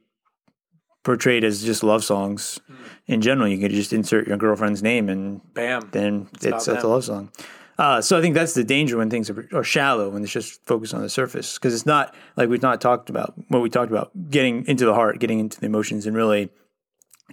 portrayed 1.04 1.44
as 1.44 1.64
just 1.64 1.84
love 1.84 2.04
songs. 2.04 2.60
In 3.08 3.22
general, 3.22 3.48
you 3.48 3.58
could 3.58 3.72
just 3.72 3.94
insert 3.94 4.28
your 4.28 4.38
girlfriend's 4.38 4.84
name 4.84 5.10
and 5.10 5.42
Bam. 5.54 5.90
then 5.92 6.28
it's, 6.34 6.46
about 6.46 6.68
it's, 6.68 6.84
a 6.84 6.88
love 6.88 7.04
song. 7.06 7.32
Uh, 7.78 8.02
so 8.02 8.18
I 8.18 8.22
think 8.22 8.34
that's 8.34 8.54
the 8.54 8.64
danger 8.64 8.98
when 8.98 9.10
things 9.10 9.30
are, 9.30 9.48
are 9.54 9.64
shallow 9.64 10.10
when 10.10 10.24
it's 10.24 10.32
just 10.32 10.66
focused 10.66 10.94
on 10.94 11.02
the 11.02 11.10
surface 11.10 11.56
because 11.56 11.74
it's 11.74 11.86
not 11.86 12.14
like 12.36 12.50
we've 12.50 12.62
not 12.62 12.82
talked 12.82 13.10
about 13.10 13.34
what 13.50 13.62
we 13.62 13.70
talked 13.70 13.92
about 13.92 14.12
getting 14.30 14.66
into 14.66 14.86
the 14.86 14.94
heart, 14.94 15.20
getting 15.20 15.40
into 15.40 15.60
the 15.60 15.68
emotions, 15.68 16.06
and 16.06 16.16
really 16.16 16.50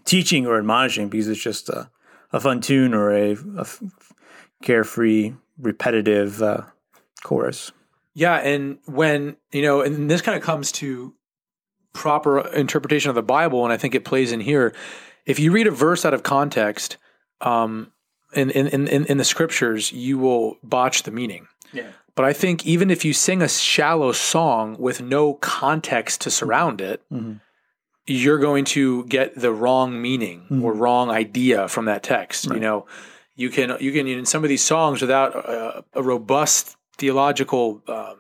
teaching 0.05 0.47
or 0.47 0.59
admonishing 0.59 1.09
because 1.09 1.29
it's 1.29 1.43
just 1.43 1.69
a, 1.71 1.91
a 2.33 2.41
fun 2.41 2.61
tune 2.61 2.93
or 2.93 3.11
a 3.13 3.37
carefree, 4.63 5.33
repetitive 5.59 6.43
uh, 6.43 6.63
chorus. 7.23 7.73
Yeah, 8.13 8.35
and 8.37 8.79
when 8.85 9.37
you 9.51 9.63
know, 9.63 9.81
and 9.81 10.11
this 10.11 10.21
kind 10.21 10.37
of 10.37 10.45
comes 10.45 10.73
to 10.73 11.15
proper 11.95 12.47
interpretation 12.49 13.09
of 13.09 13.15
the 13.15 13.23
Bible, 13.23 13.65
and 13.65 13.73
I 13.73 13.77
think 13.77 13.95
it 13.95 14.05
plays 14.05 14.31
in 14.31 14.41
here. 14.41 14.75
If 15.27 15.39
you 15.39 15.53
read 15.53 15.67
a 15.67 15.71
verse 15.71 16.05
out 16.05 16.15
of 16.15 16.23
context, 16.23 16.97
um, 17.41 17.93
in, 18.35 18.51
in 18.51 18.67
in 18.89 19.05
in 19.07 19.17
the 19.19 19.25
scriptures, 19.25 19.93
you 19.93 20.19
will 20.19 20.57
botch 20.63 21.03
the 21.05 21.11
meaning. 21.11 21.47
Yeah. 21.73 21.91
But 22.17 22.25
I 22.25 22.33
think 22.33 22.65
even 22.67 22.91
if 22.91 23.05
you 23.05 23.13
sing 23.13 23.43
a 23.43 23.49
shallow 23.49 24.13
song 24.13 24.77
with 24.79 25.01
no 25.01 25.35
context 25.35 26.21
to 26.23 26.31
surround 26.31 26.81
it, 26.81 27.03
Mm-hmm. 27.13 27.35
you're 28.07 28.39
going 28.39 28.65
to 28.67 29.05
get 29.07 29.35
the 29.35 29.51
wrong 29.53 30.01
meaning 30.01 30.47
or 30.63 30.73
wrong 30.75 31.11
idea 31.11 31.69
from 31.69 31.87
that 31.87 32.03
text. 32.03 32.45
You 32.47 32.61
know, 32.61 32.87
you 33.35 33.51
can 33.51 33.77
you 33.81 33.93
can 33.93 34.07
in 34.07 34.27
some 34.27 34.45
of 34.45 34.49
these 34.49 34.63
songs 34.63 35.01
without 35.01 35.35
a, 35.35 35.85
a 35.95 36.03
robust 36.03 36.77
theological 36.99 37.83
um, 37.89 38.17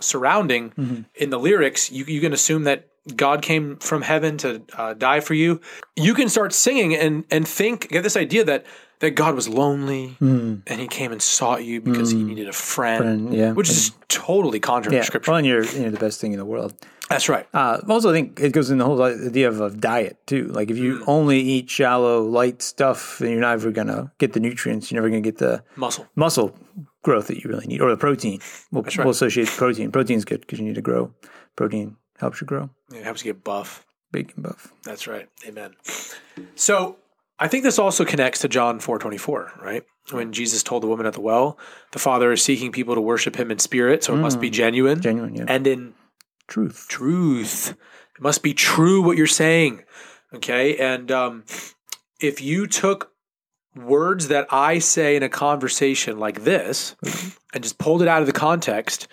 surrounding 0.00 0.70
Mm-hmm. 0.70 1.02
in 1.14 1.30
the 1.30 1.38
lyrics, 1.38 1.90
you 1.90 2.04
you 2.04 2.20
can 2.20 2.32
assume 2.32 2.64
that 2.64 2.88
God 3.16 3.42
came 3.42 3.76
from 3.76 4.02
heaven 4.02 4.36
to 4.38 4.62
uh, 4.76 4.94
die 4.94 5.20
for 5.20 5.34
you. 5.34 5.60
You 5.96 6.14
can 6.14 6.28
start 6.28 6.52
singing 6.52 6.94
and 6.94 7.24
and 7.30 7.46
think 7.46 7.88
get 7.88 8.02
this 8.02 8.16
idea 8.16 8.44
that 8.44 8.66
that 9.00 9.12
God 9.12 9.34
was 9.36 9.48
lonely 9.48 10.16
and 10.20 10.62
He 10.66 10.88
came 10.88 11.12
and 11.12 11.22
sought 11.22 11.64
you 11.64 11.80
because 11.80 12.10
He 12.10 12.22
needed 12.22 12.48
a 12.48 12.52
friend. 12.52 13.02
Friend, 13.02 13.34
yeah. 13.34 13.52
which 13.52 13.70
is 13.70 13.92
totally 14.08 14.58
contrary 14.60 14.96
Yeah, 14.96 15.02
to 15.02 15.06
Scripture. 15.06 15.30
well, 15.30 15.38
and 15.38 15.46
you're, 15.46 15.64
you're 15.64 15.90
the 15.90 15.98
best 16.00 16.20
thing 16.20 16.32
in 16.32 16.38
the 16.38 16.44
world. 16.44 16.74
That's 17.08 17.28
right. 17.28 17.46
Uh, 17.54 17.78
also, 17.88 18.10
I 18.10 18.12
think 18.12 18.40
it 18.40 18.52
goes 18.52 18.70
in 18.70 18.78
the 18.78 18.84
whole 18.84 19.00
idea 19.00 19.48
of, 19.48 19.60
of 19.60 19.80
diet 19.80 20.18
too. 20.26 20.46
Like 20.48 20.68
if 20.70 20.76
Mm. 20.76 20.82
you 20.82 21.04
only 21.06 21.38
eat 21.40 21.70
shallow, 21.70 22.22
light 22.24 22.60
stuff, 22.60 23.18
then 23.18 23.30
you're 23.30 23.40
never 23.40 23.70
gonna 23.70 24.10
get 24.18 24.32
the 24.32 24.40
nutrients. 24.40 24.90
You're 24.90 25.00
never 25.00 25.08
gonna 25.10 25.20
get 25.22 25.38
the 25.38 25.62
Muscle. 25.76 26.06
muscle 26.16 26.54
growth 27.04 27.28
that 27.28 27.38
you 27.42 27.48
really 27.48 27.66
need, 27.68 27.80
or 27.80 27.90
the 27.90 27.96
protein. 27.96 28.40
We'll, 28.72 28.82
right. 28.82 28.98
we'll 28.98 29.10
associate 29.10 29.46
protein. 29.48 29.92
Protein's 29.92 30.24
good 30.24 30.40
because 30.40 30.58
you 30.58 30.64
need 30.66 30.74
to 30.74 30.82
grow. 30.82 31.14
Protein 31.56 31.96
helps 32.18 32.40
you 32.40 32.46
grow, 32.46 32.70
It 32.92 33.04
helps 33.04 33.24
you 33.24 33.32
get 33.32 33.42
buff. 33.44 33.84
big 34.12 34.32
and 34.36 34.44
buff. 34.44 34.72
That's 34.84 35.06
right. 35.06 35.28
Amen. 35.46 35.72
So 36.54 36.96
I 37.38 37.48
think 37.48 37.64
this 37.64 37.78
also 37.78 38.04
connects 38.04 38.40
to 38.40 38.48
John 38.48 38.80
four 38.80 38.98
twenty 38.98 39.18
four, 39.18 39.52
right? 39.62 39.84
When 40.10 40.32
Jesus 40.32 40.62
told 40.62 40.82
the 40.82 40.86
woman 40.86 41.04
at 41.06 41.12
the 41.12 41.20
well, 41.20 41.58
the 41.92 41.98
Father 41.98 42.32
is 42.32 42.42
seeking 42.42 42.72
people 42.72 42.94
to 42.94 43.00
worship 43.00 43.36
Him 43.36 43.50
in 43.50 43.58
spirit, 43.58 44.02
so 44.02 44.14
it 44.14 44.18
must 44.18 44.40
be 44.40 44.48
genuine, 44.50 45.00
Genuine, 45.00 45.34
yeah. 45.34 45.44
and 45.48 45.66
in 45.66 45.94
Truth. 46.46 46.86
truth. 46.88 47.70
It 48.16 48.22
must 48.22 48.42
be 48.42 48.54
true 48.54 49.02
what 49.02 49.18
you're 49.18 49.26
saying. 49.26 49.84
Okay. 50.34 50.78
And 50.78 51.10
um, 51.12 51.44
if 52.20 52.40
you 52.40 52.66
took 52.66 53.12
words 53.76 54.28
that 54.28 54.46
I 54.50 54.78
say 54.78 55.14
in 55.14 55.22
a 55.22 55.28
conversation 55.28 56.18
like 56.18 56.42
this 56.44 56.96
and 57.52 57.62
just 57.62 57.78
pulled 57.78 58.00
it 58.02 58.08
out 58.08 58.22
of 58.22 58.26
the 58.26 58.32
context 58.32 59.06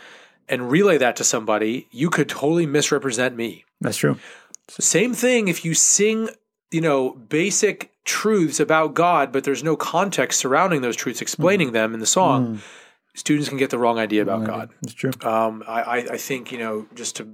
and 0.47 0.71
relay 0.71 0.97
that 0.97 1.15
to 1.17 1.23
somebody, 1.23 1.87
you 1.91 2.09
could 2.09 2.29
totally 2.29 2.65
misrepresent 2.65 3.35
me. 3.35 3.65
That's 3.81 3.97
true. 3.97 4.19
Same 4.69 5.13
thing 5.13 5.47
if 5.47 5.63
you 5.63 5.73
sing, 5.73 6.29
you 6.71 6.81
know, 6.81 7.11
basic 7.11 7.91
truths 8.03 8.59
about 8.59 8.93
God, 8.93 9.31
but 9.31 9.43
there's 9.43 9.63
no 9.63 9.75
context 9.75 10.39
surrounding 10.39 10.81
those 10.81 10.95
truths, 10.95 11.21
explaining 11.21 11.71
them 11.71 11.93
in 11.93 11.99
the 11.99 12.05
song. 12.05 12.61
Students 13.15 13.49
can 13.49 13.57
get 13.57 13.69
the 13.69 13.79
wrong 13.79 13.97
idea 13.97 14.21
about 14.21 14.45
God. 14.45 14.71
That's 14.81 14.93
true. 14.93 15.11
Um, 15.21 15.63
I, 15.67 16.05
I, 16.11 16.17
think 16.17 16.51
you 16.51 16.57
know 16.57 16.85
just 16.95 17.15
to 17.17 17.33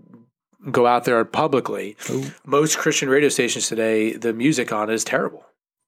go 0.69 0.85
out 0.85 1.05
there 1.05 1.23
publicly, 1.25 1.97
most 2.45 2.77
Christian 2.77 3.09
radio 3.09 3.29
stations 3.29 3.67
today, 3.67 4.13
the 4.13 4.31
music 4.31 4.71
on 4.71 4.89
it 4.89 4.93
is 4.93 5.03
terrible, 5.03 5.43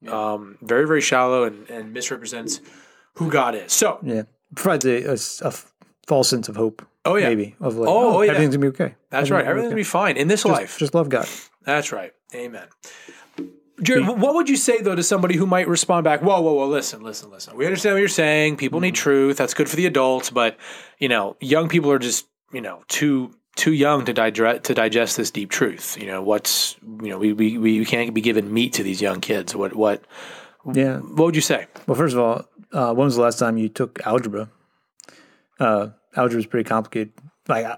um, 0.08 0.58
very 0.62 0.88
very 0.88 1.02
shallow 1.02 1.44
and, 1.44 1.70
and 1.70 1.94
misrepresents 1.94 2.60
who 3.16 3.30
God 3.30 3.54
is. 3.54 3.72
So, 3.72 4.00
Yeah, 4.02 4.24
provides 4.56 4.86
a 4.86 5.54
false 6.08 6.30
sense 6.30 6.50
of 6.50 6.56
hope. 6.56 6.86
Oh, 7.06 7.16
yeah. 7.16 7.30
maybe 7.30 7.56
of 7.60 7.76
like, 7.76 7.90
Oh, 7.90 7.92
oh, 8.14 8.18
oh, 8.18 8.22
yeah. 8.22 8.32
everything's 8.32 8.56
gonna 8.56 8.72
be 8.72 8.76
okay. 8.84 8.96
that's 9.10 9.30
right. 9.30 9.46
Everything's 9.46 9.72
gonna 9.72 9.76
be 9.80 9.84
fine 9.84 10.16
in 10.18 10.28
this 10.28 10.44
Just, 10.44 10.52
life. 10.54 10.78
just 10.78 10.94
love 10.96 11.10
God. 11.10 11.28
That's 11.66 11.92
right. 11.92 12.14
Amen. 12.34 12.68
Jared, 13.82 14.08
what 14.08 14.36
would 14.36 14.48
you 14.50 14.56
say 14.56 14.82
though 14.82 14.96
to 14.96 15.04
somebody 15.04 15.36
who 15.36 15.46
might 15.46 15.68
respond 15.68 16.04
back? 16.04 16.22
Whoa, 16.22 16.40
whoa, 16.42 16.54
whoa! 16.54 16.68
Listen, 16.68 17.02
listen, 17.02 17.32
listen. 17.32 17.58
We 17.58 17.66
understand 17.66 17.96
what 17.96 18.00
you're 18.00 18.08
saying. 18.08 18.58
People 18.58 18.80
need 18.80 18.96
truth. 18.96 19.36
That's 19.38 19.54
good 19.56 19.68
for 19.68 19.76
the 19.76 19.86
adults, 19.88 20.30
but 20.30 20.58
you 21.00 21.10
know, 21.10 21.36
young 21.42 21.68
people 21.70 21.92
are 21.92 22.00
just 22.00 22.28
you 22.54 22.62
know 22.62 22.84
too 22.88 23.34
too 23.56 23.74
young 23.74 24.06
to 24.06 24.14
digest 24.14 24.66
to 24.66 24.74
digest 24.76 25.18
this 25.18 25.32
deep 25.32 25.50
truth. 25.50 25.98
You 26.00 26.06
know, 26.08 26.22
what's 26.22 26.78
you 26.84 27.10
know 27.10 27.18
we 27.18 27.34
we 27.34 27.58
we 27.58 27.84
can't 27.84 28.14
be 28.14 28.22
giving 28.22 28.54
meat 28.54 28.74
to 28.74 28.84
these 28.84 29.02
young 29.02 29.20
kids. 29.22 29.56
What 29.56 29.76
what 29.76 30.04
Yeah. 30.72 31.00
what 31.00 31.26
would 31.26 31.36
you 31.36 31.42
say? 31.42 31.66
Well, 31.88 31.96
first 31.96 32.14
of 32.16 32.22
all, 32.22 32.46
uh, 32.72 32.94
when 32.94 33.06
was 33.06 33.16
the 33.16 33.24
last 33.24 33.40
time 33.40 33.58
you 33.58 33.70
took 33.70 34.00
algebra? 34.06 34.50
Uh, 35.60 35.88
algebra 36.16 36.40
is 36.40 36.46
pretty 36.46 36.68
complicated. 36.68 37.14
Like 37.48 37.66
uh, 37.66 37.78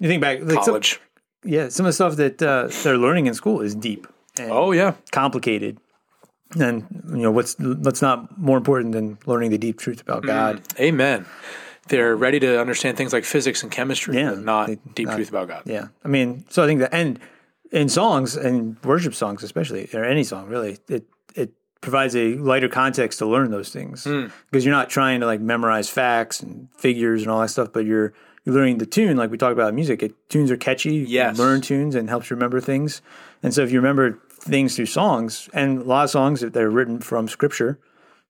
you 0.00 0.08
think 0.08 0.20
back, 0.20 0.40
like 0.42 0.54
some, 0.54 0.64
College. 0.64 1.00
yeah, 1.44 1.68
some 1.68 1.86
of 1.86 1.88
the 1.90 1.92
stuff 1.94 2.16
that 2.16 2.42
uh, 2.42 2.68
they're 2.82 2.98
learning 2.98 3.26
in 3.26 3.34
school 3.34 3.60
is 3.60 3.74
deep 3.74 4.06
and 4.38 4.50
Oh 4.50 4.72
yeah, 4.72 4.94
complicated. 5.10 5.78
And 6.60 6.84
you 7.08 7.22
know 7.22 7.30
what's 7.30 7.56
what's 7.58 8.02
not 8.02 8.38
more 8.38 8.58
important 8.58 8.92
than 8.92 9.18
learning 9.26 9.50
the 9.52 9.58
deep 9.58 9.78
truth 9.78 10.00
about 10.02 10.22
God. 10.24 10.62
amen. 10.78 11.24
They're 11.88 12.14
ready 12.14 12.38
to 12.40 12.60
understand 12.60 12.96
things 12.96 13.12
like 13.12 13.24
physics 13.24 13.62
and 13.62 13.72
chemistry, 13.72 14.16
Yeah, 14.18 14.30
but 14.34 14.44
not 14.44 14.66
they- 14.68 14.78
deep 14.94 15.08
not- 15.08 15.16
truth 15.16 15.30
about 15.30 15.48
God. 15.48 15.62
Yeah, 15.66 15.88
I 16.04 16.08
mean, 16.08 16.44
so 16.50 16.62
I 16.62 16.66
think 16.66 16.80
that, 16.80 16.92
and 16.94 17.18
in 17.72 17.88
songs 17.88 18.36
and 18.36 18.76
worship 18.84 19.14
songs, 19.14 19.42
especially 19.42 19.88
or 19.94 20.04
any 20.04 20.24
song, 20.24 20.46
really, 20.48 20.78
it 20.88 21.04
provides 21.82 22.16
a 22.16 22.36
lighter 22.36 22.68
context 22.68 23.18
to 23.18 23.26
learn 23.26 23.50
those 23.50 23.68
things 23.70 24.04
Hmm. 24.04 24.26
because 24.50 24.64
you're 24.64 24.74
not 24.74 24.88
trying 24.88 25.20
to 25.20 25.26
like 25.26 25.40
memorize 25.40 25.90
facts 25.90 26.40
and 26.40 26.68
figures 26.78 27.20
and 27.22 27.30
all 27.30 27.40
that 27.42 27.48
stuff, 27.48 27.68
but 27.72 27.84
you're 27.84 28.14
you're 28.44 28.54
learning 28.56 28.78
the 28.78 28.86
tune, 28.86 29.16
like 29.16 29.30
we 29.30 29.38
talked 29.38 29.52
about 29.52 29.68
in 29.68 29.74
music. 29.76 30.02
It, 30.02 30.14
tunes 30.28 30.50
are 30.50 30.56
catchy. 30.56 30.94
You 30.94 31.04
Yes. 31.06 31.38
learn 31.38 31.60
tunes 31.60 31.94
and 31.94 32.08
helps 32.08 32.28
you 32.30 32.34
remember 32.36 32.60
things. 32.60 33.00
And 33.42 33.54
so 33.54 33.62
if 33.62 33.70
you 33.70 33.78
remember 33.78 34.18
things 34.30 34.74
through 34.74 34.86
songs, 34.86 35.48
and 35.52 35.78
a 35.82 35.84
lot 35.84 36.02
of 36.04 36.10
songs 36.10 36.40
that 36.40 36.56
are 36.56 36.68
written 36.70 36.98
from 36.98 37.28
scripture, 37.28 37.78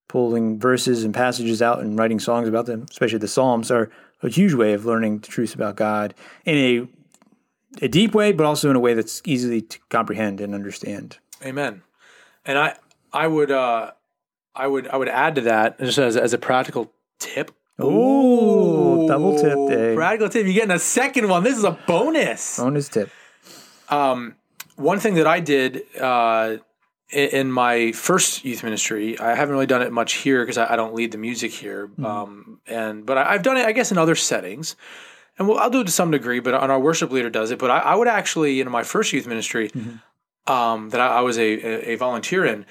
pulling 0.09 0.59
verses 0.61 1.03
and 1.05 1.15
passages 1.15 1.63
out 1.63 1.81
and 1.81 1.99
writing 1.99 2.19
songs 2.21 2.47
about 2.47 2.67
them, 2.67 2.85
especially 2.91 3.19
the 3.21 3.29
Psalms, 3.29 3.71
are 3.71 3.89
a 4.23 4.29
huge 4.29 4.53
way 4.53 4.75
of 4.75 4.85
learning 4.85 5.21
the 5.21 5.29
truth 5.29 5.55
about 5.55 5.77
God 5.77 6.13
in 6.45 6.57
a 6.59 6.89
a 7.83 7.89
deep 7.89 8.15
way, 8.15 8.33
but 8.33 8.45
also 8.45 8.69
in 8.69 8.77
a 8.77 8.81
way 8.81 8.93
that's 8.93 9.23
easily 9.25 9.63
to 9.63 9.79
comprehend 9.89 10.43
and 10.43 10.55
understand. 10.55 11.17
Amen. 11.43 11.81
And 12.45 12.59
I 12.59 12.77
I 13.13 13.27
would 13.27 13.51
uh 13.51 13.93
I 14.55 14.67
would 14.67 14.89
I 14.89 14.97
would 14.97 15.09
add 15.09 15.35
to 15.37 15.41
that 15.43 15.79
just 15.79 15.99
as 15.99 16.17
as 16.17 16.33
a 16.33 16.39
practical 16.39 16.93
tip. 17.19 17.51
Ooh, 17.81 19.07
double 19.09 19.39
tip 19.39 19.57
day. 19.69 19.95
Practical 19.95 20.29
tip. 20.29 20.45
You're 20.45 20.55
getting 20.55 20.71
a 20.71 20.79
second 20.79 21.29
one. 21.29 21.43
This 21.43 21.57
is 21.57 21.65
a 21.65 21.73
bonus. 21.87 22.59
Bonus 22.59 22.89
tip. 22.89 23.11
One 24.77 24.99
thing 24.99 25.15
that 25.15 25.27
I 25.27 25.41
did 25.41 25.83
uh, 26.01 26.57
in, 27.11 27.53
my 27.53 27.93
first 27.93 28.45
youth 28.45 28.63
ministry, 28.65 29.19
I 29.19 29.35
haven't 29.35 29.53
really 29.53 29.67
done 29.67 29.83
it 29.83 29.93
much 29.93 30.15
here 30.15 30.43
because 30.43 30.59
I, 30.59 30.73
I 30.73 30.77
don't 30.77 30.95
lead 30.95 31.13
the 31.13 31.19
music 31.19 31.53
here. 31.53 31.91
Um, 32.03 32.61
and 32.67 33.05
but 33.05 33.19
I, 33.19 33.35
I've 33.35 33.43
done 33.43 33.59
it, 33.59 33.67
I 33.67 33.73
guess, 33.73 33.93
in 33.93 33.99
other 33.99 34.15
settings. 34.15 34.77
And 35.39 35.47
we'll, 35.47 35.59
I'll 35.59 35.71
do 35.71 35.81
it 35.81 35.87
to 35.87 35.93
some 35.93 36.11
degree, 36.11 36.41
but 36.41 36.55
on 36.55 36.71
our 36.71 36.81
worship 36.81 37.11
leader 37.11 37.31
does 37.31 37.51
it. 37.51 37.59
But 37.59 37.71
I, 37.71 37.79
I 37.79 37.95
would 37.95 38.09
actually, 38.09 38.61
in 38.61 38.71
my 38.71 38.83
first 38.83 39.13
youth 39.13 39.27
ministry, 39.27 39.71
um, 40.47 40.91
that 40.91 41.01
I, 41.01 41.19
I 41.19 41.21
was 41.21 41.39
a, 41.39 41.93
a 41.93 41.97
volunteer 41.97 42.45
in, 42.45 42.65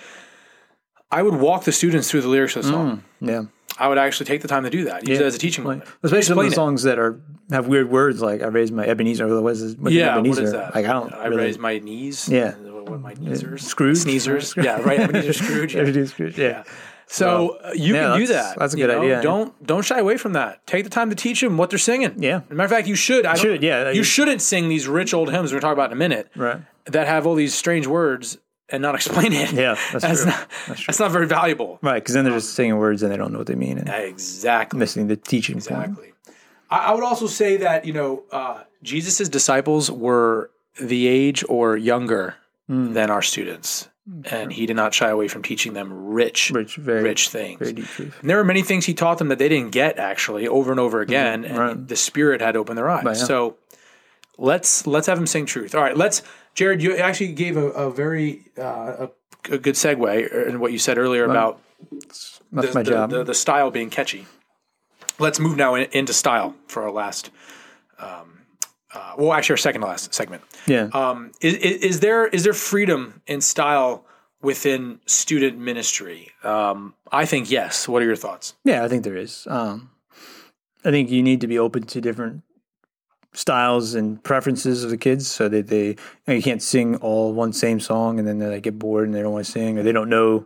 I 1.12 1.21
would 1.21 1.36
walk 1.36 1.63
the 1.65 1.71
students 1.71 2.10
through 2.10 2.21
the 2.21 2.28
lyrics 2.30 2.56
of 2.56 2.63
the 2.63 2.69
song. 2.69 3.04
Yeah. 3.19 3.43
I 3.78 3.88
would 3.88 3.97
actually 3.97 4.28
take 4.28 4.41
the 4.41 4.47
time 4.47 4.63
to 4.63 4.69
do 4.69 4.84
that. 4.86 5.08
Use 5.08 5.19
it 5.19 5.26
as 5.26 5.36
a 5.36 5.39
teaching 5.39 5.63
Like, 5.63 5.80
moment. 5.80 5.95
especially 6.04 6.21
some 6.24 6.38
of 6.39 6.45
the 6.45 6.52
it. 6.52 6.56
songs 6.56 6.84
that 6.84 7.00
are 7.00 7.19
have 7.52 7.67
weird 7.67 7.89
words 7.89 8.21
like 8.21 8.41
I 8.41 8.47
raised 8.47 8.74
my 8.74 8.86
Ebenezer 8.86 9.28
or 9.28 9.41
what 9.41 9.54
is, 9.54 9.76
what's 9.78 9.93
Yeah, 9.95 10.17
Ebenezer? 10.17 10.41
what 10.41 10.45
is 10.45 10.52
that? 10.54 10.76
Like 10.76 10.86
I 10.86 10.93
don't 10.93 11.12
I 11.13 11.26
really, 11.26 11.43
raised 11.43 11.60
my 11.60 11.80
knees. 11.80 12.30
Yeah. 12.30 12.52
what, 12.56 12.89
what 12.89 13.02
my 13.02 13.13
sneezers, 13.15 13.62
Scrooge? 13.62 13.97
sneezers. 13.97 14.56
Yeah, 14.63 14.82
right. 14.82 15.00
Ebenezer 15.00 15.34
Scrooge. 15.34 15.74
Yeah. 15.76 15.82
Ebenezer 15.82 16.08
Scrooge, 16.08 16.38
yeah. 16.38 16.63
So 17.08 17.58
uh, 17.63 17.71
you 17.76 17.93
yeah, 17.95 18.10
can 18.12 18.19
do 18.19 18.28
that. 18.28 18.58
that's 18.58 18.74
a 18.74 18.78
you 18.78 18.86
good 18.88 18.95
idea. 18.95 19.21
Don't 19.21 19.65
don't 19.65 19.84
shy 19.84 20.00
away 20.00 20.15
from 20.17 20.34
that. 20.34 20.65
Take 20.67 20.84
the 20.86 20.89
time 20.89 21.10
to 21.10 21.15
teach 21.15 21.41
them 21.41 21.58
what 21.58 21.69
they're 21.69 21.80
singing. 21.80 22.21
Yeah. 22.24 22.38
As 22.38 22.52
a 22.52 22.54
matter 22.54 22.65
of 22.65 22.71
fact, 22.71 22.88
you 22.88 22.95
should. 22.95 23.26
I 23.26 23.36
Should, 23.36 23.63
yeah. 23.63 23.89
You 23.91 24.04
shouldn't 24.04 24.41
sing 24.41 24.69
these 24.69 24.88
rich 24.88 25.13
old 25.13 25.30
hymns 25.32 25.52
we're 25.52 25.60
talking 25.60 25.74
about 25.74 25.91
in 25.91 25.97
a 25.97 26.00
minute. 26.00 26.30
Right. 26.38 26.62
That 26.86 27.08
have 27.08 27.28
all 27.28 27.36
these 27.36 27.54
strange 27.54 27.86
words 27.86 28.38
and 28.71 28.81
not 28.81 28.95
explain 28.99 29.34
it. 29.34 29.51
Yeah, 29.51 29.75
that's 29.91 30.21
true. 30.21 30.31
Not, 30.31 30.47
that's, 30.88 30.99
not 30.99 31.12
very 31.12 31.27
valuable. 31.27 31.79
Right, 31.81 32.01
because 32.01 32.13
then 32.15 32.23
they're 32.25 32.34
just 32.34 32.53
saying 32.53 32.75
words 32.77 33.03
and 33.03 33.12
they 33.12 33.17
don't 33.17 33.31
know 33.31 33.38
what 33.39 33.47
they 33.47 33.55
mean 33.55 33.77
and 33.77 33.89
Exactly. 33.89 34.79
missing 34.79 35.07
the 35.07 35.15
teaching 35.17 35.55
point. 35.55 35.89
Exactly. 35.89 36.13
I, 36.69 36.77
I 36.77 36.93
would 36.93 37.03
also 37.03 37.27
say 37.27 37.57
that 37.57 37.86
you 37.86 37.93
know 37.93 38.23
uh, 38.31 38.63
Jesus' 38.84 39.27
disciples 39.29 39.91
were 39.91 40.51
the 40.79 41.07
age 41.07 41.43
or 41.49 41.77
younger 41.77 42.36
Hmm. 42.67 42.93
than 42.93 43.10
our 43.10 43.21
students, 43.23 43.89
and 44.25 44.53
he 44.53 44.65
did 44.65 44.75
not 44.77 44.93
shy 44.93 45.10
away 45.10 45.27
from 45.27 45.41
teaching 45.41 45.73
them 45.73 45.91
rich, 46.13 46.51
Rich, 46.51 46.75
very 46.77 47.01
rich 47.03 47.27
things. 47.27 47.60
very 47.60 47.73
deep 47.73 47.86
truth. 47.88 48.15
And 48.21 48.29
there 48.29 48.38
were 48.38 48.45
many 48.45 48.62
things 48.62 48.86
he 48.86 48.93
taught 48.93 49.17
them 49.17 49.27
that 49.27 49.39
they 49.39 49.49
didn't 49.49 49.71
get 49.71 49.97
actually 49.99 50.47
over 50.47 50.71
and 50.71 50.79
over 50.79 51.01
again, 51.01 51.43
and 51.43 51.45
Mm-hmm. 51.45 51.57
right. 51.60 51.88
the 51.88 51.95
Spirit 51.97 52.39
had 52.39 52.55
opened 52.55 52.77
their 52.77 52.88
eyes. 52.89 53.03
yeah. 53.03 53.13
So 53.13 53.57
let's 54.38 54.86
let's 54.88 55.08
have 55.08 55.17
him 55.17 55.28
sing 55.28 55.46
truth. 55.46 55.76
All 55.76 55.82
right, 55.82 55.96
let's. 55.96 56.22
Jared, 56.54 56.82
you 56.84 56.98
actually 56.98 57.32
gave 57.32 57.56
a, 57.56 57.67
a 57.70 57.89
very 57.91 58.52
uh, 58.58 59.08
a, 59.08 59.54
a 59.54 59.58
good 59.58 59.76
segue 59.76 60.48
in 60.48 60.60
what 60.60 60.72
you 60.74 60.80
said 60.80 60.98
earlier 60.98 61.24
about 61.24 61.62
That's 61.91 62.39
the, 62.52 62.72
my 62.76 62.84
the- 62.84 62.91
job. 62.91 63.10
The, 63.10 63.24
the 63.24 63.34
style 63.34 63.72
being 63.72 63.89
catchy. 63.89 64.26
Let's 65.20 65.39
move 65.39 65.56
now 65.56 65.76
in, 65.76 65.88
into 65.91 66.13
style 66.13 66.56
for 66.67 66.84
our 66.84 66.91
last. 66.91 67.30
Um, 68.00 68.39
uh, 68.94 69.13
well, 69.17 69.32
actually, 69.34 69.54
our 69.54 69.58
second 69.58 69.82
to 69.82 69.88
last 69.88 70.13
segment. 70.13 70.44
yeah. 70.67 70.89
Um, 70.94 71.32
is, 71.39 71.54
is, 71.56 71.82
is 71.82 72.00
there 72.02 72.28
is 72.28 72.44
there 72.44 72.54
freedom 72.54 73.22
in 73.28 73.39
style 73.39 74.04
within 74.41 75.00
student 75.06 75.58
ministry? 75.58 76.32
Um, 76.44 76.96
I 77.12 77.26
think 77.26 77.50
yes. 77.50 77.88
What 77.88 78.02
are 78.02 78.06
your 78.06 78.15
thoughts? 78.17 78.56
Yeah, 78.65 78.84
I 78.84 78.88
think 78.89 79.04
there 79.06 79.15
is. 79.15 79.48
Um, 79.48 79.91
I 80.84 80.89
think 80.91 81.10
you 81.10 81.22
need 81.24 81.39
to 81.41 81.48
be 81.48 81.58
open 81.60 81.84
to 81.84 82.02
different 82.02 82.41
styles 83.34 83.96
and 83.96 84.22
preferences 84.24 84.84
of 84.84 84.89
the 84.89 84.98
kids, 84.98 85.28
so 85.28 85.48
that 85.50 85.67
they 85.67 85.96
you, 86.28 86.41
can't 86.41 86.62
sing 86.62 86.96
all 86.98 87.34
one 87.34 87.54
same 87.54 87.80
song, 87.80 88.20
and 88.20 88.28
then 88.28 88.39
they 88.39 88.48
like, 88.48 88.63
get 88.63 88.78
bored 88.78 89.06
and 89.06 89.15
they 89.15 89.22
don't 89.22 89.34
want 89.34 89.46
to 89.46 89.52
sing, 89.52 89.78
or 89.78 89.84
they 89.84 89.91
don't 89.91 90.10
know 90.10 90.46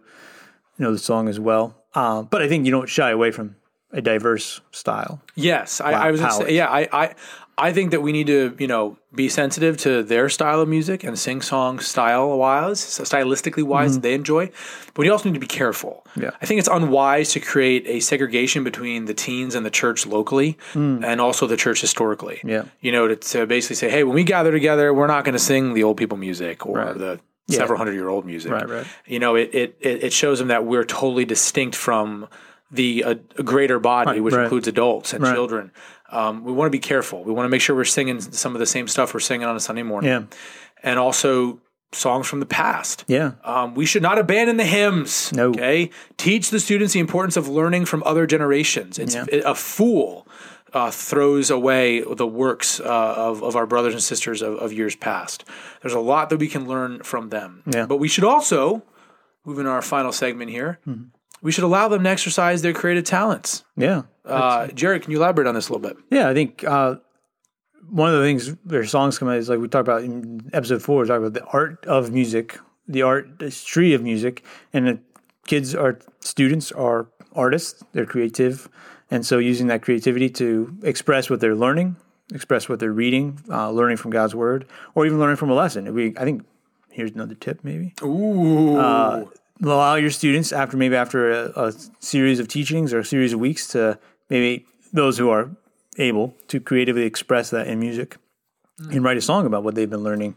you 0.78 0.84
know 0.84 0.92
the 0.92 1.00
song 1.00 1.28
as 1.28 1.40
well. 1.40 1.76
Um, 1.94 2.26
but 2.26 2.42
I 2.42 2.48
think 2.48 2.66
you 2.66 2.72
don't 2.72 2.90
shy 2.90 3.10
away 3.10 3.32
from 3.32 3.56
a 3.92 4.02
diverse 4.02 4.62
style. 4.72 5.22
Yes, 5.36 5.80
I, 5.80 5.92
I 5.92 6.12
was 6.12 6.20
say, 6.20 6.56
yeah, 6.56 6.68
I, 6.68 6.88
I 6.92 7.16
I 7.58 7.72
think 7.72 7.92
that 7.92 8.02
we 8.02 8.12
need 8.12 8.28
to 8.28 8.56
you 8.60 8.68
know 8.68 8.98
be 9.14 9.30
sensitive 9.30 9.78
to 9.78 10.04
their 10.04 10.28
style 10.30 10.60
of 10.62 10.68
music 10.68 11.04
and 11.06 11.18
sing 11.18 11.42
song 11.42 11.80
style 11.80 12.38
wise, 12.38 12.80
stylistically 12.80 13.64
wise 13.64 13.94
that 13.96 14.02
they 14.02 14.14
enjoy. 14.14 14.52
But 14.94 15.04
we 15.04 15.10
also 15.10 15.30
need 15.30 15.36
to 15.36 15.40
be 15.40 15.48
careful. 15.48 16.04
Mm-hmm. 16.10 16.22
Yeah. 16.24 16.32
I 16.42 16.46
think 16.46 16.60
it's 16.60 16.68
unwise 16.68 17.32
to 17.32 17.40
create 17.40 17.88
a 17.88 18.00
segregation 18.02 18.64
between 18.64 19.06
the 19.06 19.14
teens 19.14 19.56
and 19.56 19.66
the 19.66 19.70
church 19.70 20.06
locally, 20.06 20.58
and 20.74 21.22
also 21.22 21.48
the 21.48 21.58
church 21.58 21.80
historically. 21.82 22.42
Mm. 22.44 22.50
Yeah. 22.50 22.64
you 22.82 22.92
know, 22.92 23.08
to, 23.08 23.16
to 23.16 23.46
basically 23.46 23.76
say, 23.78 23.90
hey, 23.90 24.04
when 24.04 24.16
we 24.16 24.24
gather 24.24 24.52
together, 24.52 24.94
we're 24.94 25.08
not 25.08 25.24
going 25.24 25.34
to 25.34 25.40
sing 25.40 25.74
the 25.74 25.84
old 25.84 25.98
people 25.98 26.18
music 26.18 26.66
or 26.66 26.78
Right. 26.78 26.98
the 26.98 27.20
several 27.48 27.78
hundred 27.78 27.94
year 27.94 28.10
old 28.10 28.26
music. 28.26 28.52
Right, 28.52 28.68
right. 28.68 28.88
You 29.06 29.20
know, 29.20 29.36
it 29.36 29.50
it 29.54 29.78
it 29.82 30.14
shows 30.14 30.40
them 30.40 30.50
that 30.50 30.66
we're 30.66 30.84
totally 30.84 31.26
distinct 31.26 31.76
from 31.76 32.28
the 32.72 33.04
uh, 33.04 33.14
greater 33.44 33.80
body, 33.80 34.20
which 34.20 34.34
right. 34.34 34.44
includes 34.44 34.68
adults 34.68 35.14
and 35.14 35.24
Right. 35.24 35.34
children. 35.34 35.72
Um, 36.12 36.44
we 36.44 36.52
want 36.54 36.68
to 36.68 36.72
be 36.72 36.80
careful. 36.80 37.24
We 37.24 37.32
want 37.34 37.46
to 37.46 37.50
make 37.50 37.62
sure 37.62 37.76
we're 37.76 37.86
singing 37.86 38.22
some 38.22 38.54
of 38.56 38.60
the 38.60 38.66
same 38.66 38.88
stuff 38.88 39.14
we're 39.14 39.20
singing 39.20 39.48
on 39.48 39.56
a 39.56 39.60
Sunday 39.60 39.84
morning. 39.84 40.10
Yeah. 40.10 40.24
And 40.84 41.00
also 41.00 41.60
songs 41.92 42.28
from 42.28 42.40
the 42.42 42.46
past. 42.46 43.06
Yeah. 43.08 43.34
Um, 43.44 43.74
we 43.76 43.86
should 43.86 44.02
not 44.02 44.18
abandon 44.18 44.58
the 44.58 44.66
hymns. 44.66 45.32
No. 45.34 45.50
Okay. 45.50 45.90
Teach 46.18 46.50
the 46.50 46.60
students 46.60 46.94
the 46.94 47.00
importance 47.00 47.38
of 47.38 47.48
learning 47.48 47.86
from 47.86 48.04
other 48.06 48.28
generations. 48.28 49.00
It's 49.00 49.16
Yeah. 49.16 49.26
a 49.32 49.56
fool 49.56 50.28
uh, 50.74 50.92
throws 50.92 51.50
away 51.50 52.02
the 52.02 52.28
works 52.28 52.82
uh, 52.82 52.84
of, 52.84 53.42
of 53.44 53.56
our 53.56 53.66
brothers 53.66 53.94
and 53.94 54.04
sisters 54.04 54.42
of, 54.42 54.56
of 54.58 54.74
years 54.74 54.96
past. 54.96 55.46
There's 55.82 55.94
a 55.94 56.00
lot 56.02 56.30
that 56.32 56.38
we 56.38 56.48
can 56.50 56.68
learn 56.68 57.02
from 57.04 57.30
them. 57.30 57.64
Yeah. 57.66 57.86
But 57.86 57.98
we 57.98 58.10
should 58.10 58.26
also, 58.26 58.84
moving 59.46 59.64
to 59.64 59.70
our 59.72 59.82
final 59.82 60.12
segment 60.12 60.52
here, 60.52 60.80
Mm-hmm. 60.86 61.04
We 61.42 61.52
should 61.52 61.64
allow 61.64 61.88
them 61.88 62.04
to 62.04 62.10
exercise 62.10 62.62
their 62.62 62.74
creative 62.74 63.04
talents. 63.04 63.64
Yeah. 63.78 64.04
Uh, 64.24 64.68
Jared, 64.68 65.04
can 65.04 65.12
you 65.12 65.18
elaborate 65.18 65.48
on 65.48 65.56
this 65.56 65.70
a 65.70 65.74
little 65.74 65.88
bit? 65.88 65.98
Yeah, 66.10 66.30
I 66.30 66.34
think 66.34 66.64
uh, 66.64 66.96
one 67.90 68.10
of 68.10 68.20
the 68.20 68.24
things 68.24 68.56
their 68.66 68.86
songs 68.86 69.20
come 69.20 69.28
out 69.28 69.38
is 69.38 69.50
like 69.50 69.60
we 69.60 69.68
talked 69.68 69.88
about 69.88 70.04
in 70.04 70.50
episode 70.54 70.82
four. 70.82 71.02
We 71.02 71.08
talked 71.08 71.20
about 71.20 71.34
the 71.34 71.46
art 71.46 71.86
of 71.86 72.12
music, 72.12 72.60
the 72.88 73.04
art 73.04 73.28
artistry 73.32 73.94
of 73.94 74.02
music, 74.02 74.44
and 74.74 74.88
the 74.88 75.00
kids 75.46 75.76
are 75.76 76.00
students 76.22 76.72
are 76.72 77.08
artists. 77.34 77.84
They're 77.92 78.06
creative, 78.06 78.70
and 79.12 79.26
so 79.26 79.38
using 79.38 79.68
that 79.68 79.82
creativity 79.82 80.30
to 80.32 80.76
express 80.84 81.30
what 81.30 81.40
they're 81.40 81.56
learning, 81.56 81.98
express 82.34 82.68
what 82.68 82.80
they're 82.80 82.92
reading, 82.92 83.40
uh, 83.50 83.70
learning 83.70 83.98
from 83.98 84.12
God's 84.12 84.34
word, 84.34 84.66
or 84.96 85.06
even 85.06 85.20
learning 85.20 85.38
from 85.38 85.52
a 85.52 85.56
lesson. 85.56 85.94
We, 85.94 86.16
I 86.18 86.24
think, 86.24 86.46
here's 86.90 87.12
another 87.12 87.36
tip, 87.36 87.64
maybe 87.64 87.94
Ooh. 88.02 89.32
Allow 89.62 89.96
your 89.96 90.12
students 90.12 90.52
after 90.52 90.78
maybe 90.78 90.96
after 90.96 91.32
a, 91.32 91.68
a 91.68 91.74
series 92.00 92.40
of 92.40 92.48
teachings 92.48 92.94
or 92.94 93.00
a 93.00 93.06
series 93.06 93.34
of 93.34 93.40
weeks 93.40 93.68
to 93.70 93.98
maybe 94.30 94.66
those 94.94 95.18
who 95.18 95.30
are 95.30 95.50
able 95.98 96.36
to 96.48 96.60
creatively 96.60 97.04
express 97.04 97.50
that 97.52 97.68
in 97.68 97.80
music 97.80 98.18
and 98.92 99.04
write 99.04 99.18
a 99.18 99.22
song 99.22 99.46
about 99.46 99.64
what 99.64 99.76
they've 99.76 99.90
been 99.90 100.04
learning. 100.04 100.36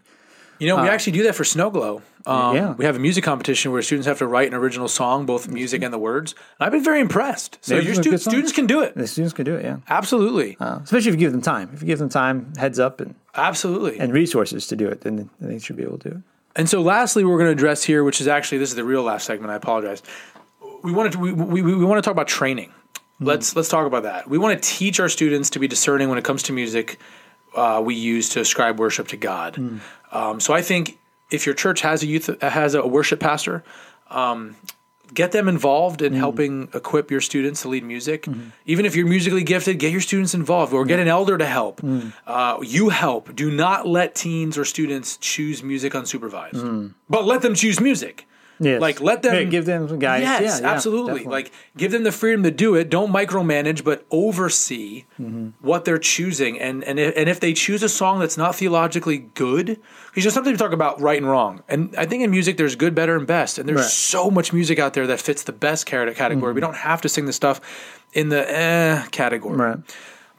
You 0.60 0.66
know, 0.66 0.82
we 0.82 0.88
actually 0.88 1.12
do 1.12 1.22
that 1.24 1.34
for 1.36 1.44
Snow 1.44 1.70
Glow. 1.70 2.02
Um, 2.26 2.36
Uh, 2.36 2.52
yeah. 2.52 2.72
We 2.72 2.84
have 2.84 2.96
a 2.96 2.98
music 2.98 3.22
competition 3.24 3.70
where 3.72 3.80
students 3.80 4.06
have 4.08 4.18
to 4.18 4.26
write 4.26 4.48
an 4.48 4.54
original 4.54 4.88
song, 4.88 5.24
both 5.24 5.48
music 5.48 5.82
and 5.82 5.94
the 5.94 5.98
words. 5.98 6.34
And 6.58 6.66
I've 6.66 6.72
been 6.72 6.82
very 6.82 7.00
impressed. 7.00 7.58
So 7.60 7.74
They're 7.74 7.82
your 7.84 7.94
stu- 7.94 8.18
students 8.18 8.52
can 8.52 8.66
do 8.66 8.80
it. 8.82 8.94
The 8.96 9.06
students 9.06 9.32
can 9.32 9.44
do 9.44 9.54
it, 9.54 9.64
yeah. 9.64 9.78
Absolutely. 9.88 10.56
Uh, 10.58 10.80
especially 10.82 11.10
if 11.10 11.14
you 11.14 11.20
give 11.20 11.32
them 11.32 11.42
time. 11.42 11.70
If 11.72 11.80
you 11.80 11.86
give 11.86 12.00
them 12.00 12.08
time, 12.08 12.52
heads 12.56 12.78
up, 12.80 13.00
and, 13.00 13.14
Absolutely. 13.34 13.98
and 14.00 14.12
resources 14.12 14.66
to 14.66 14.76
do 14.76 14.88
it, 14.88 15.02
then 15.02 15.30
they 15.40 15.58
should 15.60 15.76
be 15.76 15.84
able 15.84 15.98
to 15.98 16.10
do 16.10 16.16
it. 16.16 16.22
And 16.58 16.68
so, 16.68 16.82
lastly, 16.82 17.24
we're 17.24 17.38
going 17.38 17.46
to 17.46 17.52
address 17.52 17.84
here, 17.84 18.04
which 18.04 18.20
is 18.20 18.28
actually 18.28 18.58
this 18.58 18.68
is 18.68 18.74
the 18.74 18.84
real 18.84 19.04
last 19.04 19.24
segment. 19.24 19.50
I 19.50 19.54
apologize. 19.54 20.02
We 20.82 20.92
wanted 20.92 21.12
to, 21.12 21.18
we, 21.18 21.32
we, 21.32 21.62
we 21.62 21.84
want 21.84 21.98
to 21.98 22.02
talk 22.02 22.12
about 22.12 22.28
training. 22.28 22.72
Let's 23.20 23.56
let's 23.56 23.68
talk 23.68 23.86
about 23.86 24.02
that. 24.02 24.28
We 24.28 24.38
want 24.38 24.60
to 24.60 24.68
teach 24.68 25.00
our 25.00 25.08
students 25.08 25.50
to 25.50 25.58
be 25.58 25.68
discerning 25.68 26.08
when 26.08 26.18
it 26.18 26.24
comes 26.24 26.42
to 26.44 26.52
music. 26.52 26.98
Uh, 27.54 27.80
we 27.84 27.94
use 27.94 28.28
to 28.30 28.40
ascribe 28.40 28.78
worship 28.78 29.08
to 29.08 29.16
God. 29.16 29.56
Um, 30.12 30.40
so 30.40 30.52
I 30.52 30.62
think 30.62 30.98
if 31.30 31.46
your 31.46 31.54
church 31.54 31.80
has 31.80 32.02
a 32.02 32.06
youth 32.06 32.30
has 32.42 32.74
a 32.74 32.86
worship 32.86 33.20
pastor, 33.20 33.64
um, 34.10 34.56
get 35.14 35.32
them 35.32 35.48
involved 35.48 36.02
in 36.02 36.12
mm. 36.12 36.16
helping 36.16 36.68
equip 36.74 37.10
your 37.10 37.20
students 37.20 37.62
to 37.62 37.68
lead 37.68 37.84
music. 37.84 38.22
Mm-hmm. 38.24 38.50
Even 38.66 38.86
if 38.86 38.94
you're 38.94 39.06
musically 39.06 39.42
gifted, 39.42 39.78
get 39.78 39.92
your 39.92 40.00
students 40.00 40.34
involved 40.34 40.72
or 40.72 40.84
get 40.84 41.00
an 41.00 41.08
elder 41.08 41.38
to 41.38 41.46
help. 41.46 41.80
Mm. 41.80 42.12
Uh, 42.26 42.58
you 42.62 42.90
help. 42.90 43.34
Do 43.34 43.50
not 43.50 43.86
let 43.86 44.14
teens 44.14 44.56
or 44.58 44.64
students 44.64 45.16
choose 45.16 45.62
music 45.62 45.92
unsupervised, 45.92 46.54
mm. 46.54 46.94
but 47.08 47.24
let 47.24 47.42
them 47.42 47.54
choose 47.54 47.80
music. 47.80 48.27
Yes. 48.60 48.80
Like 48.80 49.00
let 49.00 49.22
them 49.22 49.34
Yeah, 49.34 49.44
give 49.44 49.66
them 49.66 49.86
guidance. 49.98 50.28
Yes, 50.28 50.42
Yeah, 50.60 50.66
yeah, 50.66 50.74
absolutely. 50.74 51.12
definitely. 51.20 51.30
Like 51.32 51.52
give 51.76 51.92
them 51.92 52.02
the 52.02 52.10
freedom 52.12 52.42
to 52.42 52.50
do 52.50 52.74
it. 52.74 52.90
Don't 52.90 53.12
micromanage, 53.12 53.84
but 53.84 54.04
oversee 54.10 55.04
Mm-hmm. 55.20 55.48
what 55.66 55.84
they're 55.84 55.98
choosing. 55.98 56.58
And 56.60 56.82
and 56.84 56.98
if, 56.98 57.14
and 57.16 57.28
if 57.28 57.40
they 57.40 57.52
choose 57.52 57.82
a 57.82 57.88
song 57.88 58.18
that's 58.20 58.36
not 58.36 58.54
theologically 58.56 59.18
good, 59.34 59.66
because 59.66 59.82
you 60.16 60.22
know 60.24 60.30
sometimes 60.30 60.54
we 60.54 60.58
talk 60.58 60.72
about 60.72 61.00
right 61.00 61.18
and 61.18 61.28
wrong, 61.28 61.62
and 61.68 61.94
I 61.96 62.06
think 62.06 62.22
in 62.22 62.30
music 62.30 62.56
there's 62.56 62.76
good, 62.76 62.94
better, 62.94 63.16
and 63.16 63.26
best, 63.26 63.58
and 63.58 63.68
there's 63.68 63.76
Right. 63.78 63.84
Mm-hmm. 63.84 64.18
so 64.26 64.30
much 64.30 64.52
music 64.52 64.78
out 64.78 64.94
there 64.94 65.06
that 65.08 65.20
fits 65.20 65.42
the 65.44 65.52
best 65.52 65.86
cate- 65.86 66.14
category. 66.16 66.52
We 66.52 66.60
don't 66.60 66.76
have 66.76 67.00
to 67.02 67.08
sing 67.08 67.26
the 67.26 67.32
stuff 67.32 67.60
in 68.12 68.28
the 68.28 68.42
eh 68.50 69.04
category. 69.10 69.56
Right. 69.56 69.78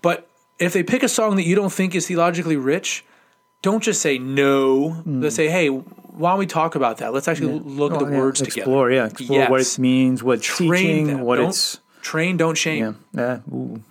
But 0.01 0.29
if 0.59 0.73
they 0.73 0.83
pick 0.83 1.03
a 1.03 1.09
song 1.09 1.35
that 1.37 1.43
you 1.45 1.55
don't 1.55 1.71
think 1.73 1.93
is 1.95 2.07
theologically 2.07 2.57
rich, 2.57 3.05
don't 3.61 3.83
just 3.83 4.01
say 4.01 4.17
no. 4.17 5.03
Let's 5.05 5.35
say, 5.35 5.49
hey, 5.49 5.69
why 6.19 6.31
don't 6.31 6.39
we 6.39 6.45
talk 6.45 6.75
about 6.75 6.97
that? 6.97 7.13
Let's 7.13 7.27
actually 7.27 7.59
look 7.59 7.93
at 7.93 7.99
the 7.99 8.05
Mm. 8.05 8.09
Oh, 8.09 8.11
yeah. 8.11 8.17
words 8.19 8.41
explore, 8.41 8.89
together. 8.89 9.05
yeah. 9.07 9.11
Explore 9.11 9.49
what 9.49 9.61
it 9.61 9.79
means, 9.79 10.21
what 10.23 10.41
Train 10.41 10.71
teaching, 10.71 11.07
them. 11.07 11.21
what 11.21 11.37
Don't- 11.37 11.49
it's. 11.49 11.79
train, 12.01 12.37
don't 12.37 12.57
shame. 12.57 12.97
Yeah. 13.13 13.39
yeah. 13.49 13.53
Ooh. 13.55 13.81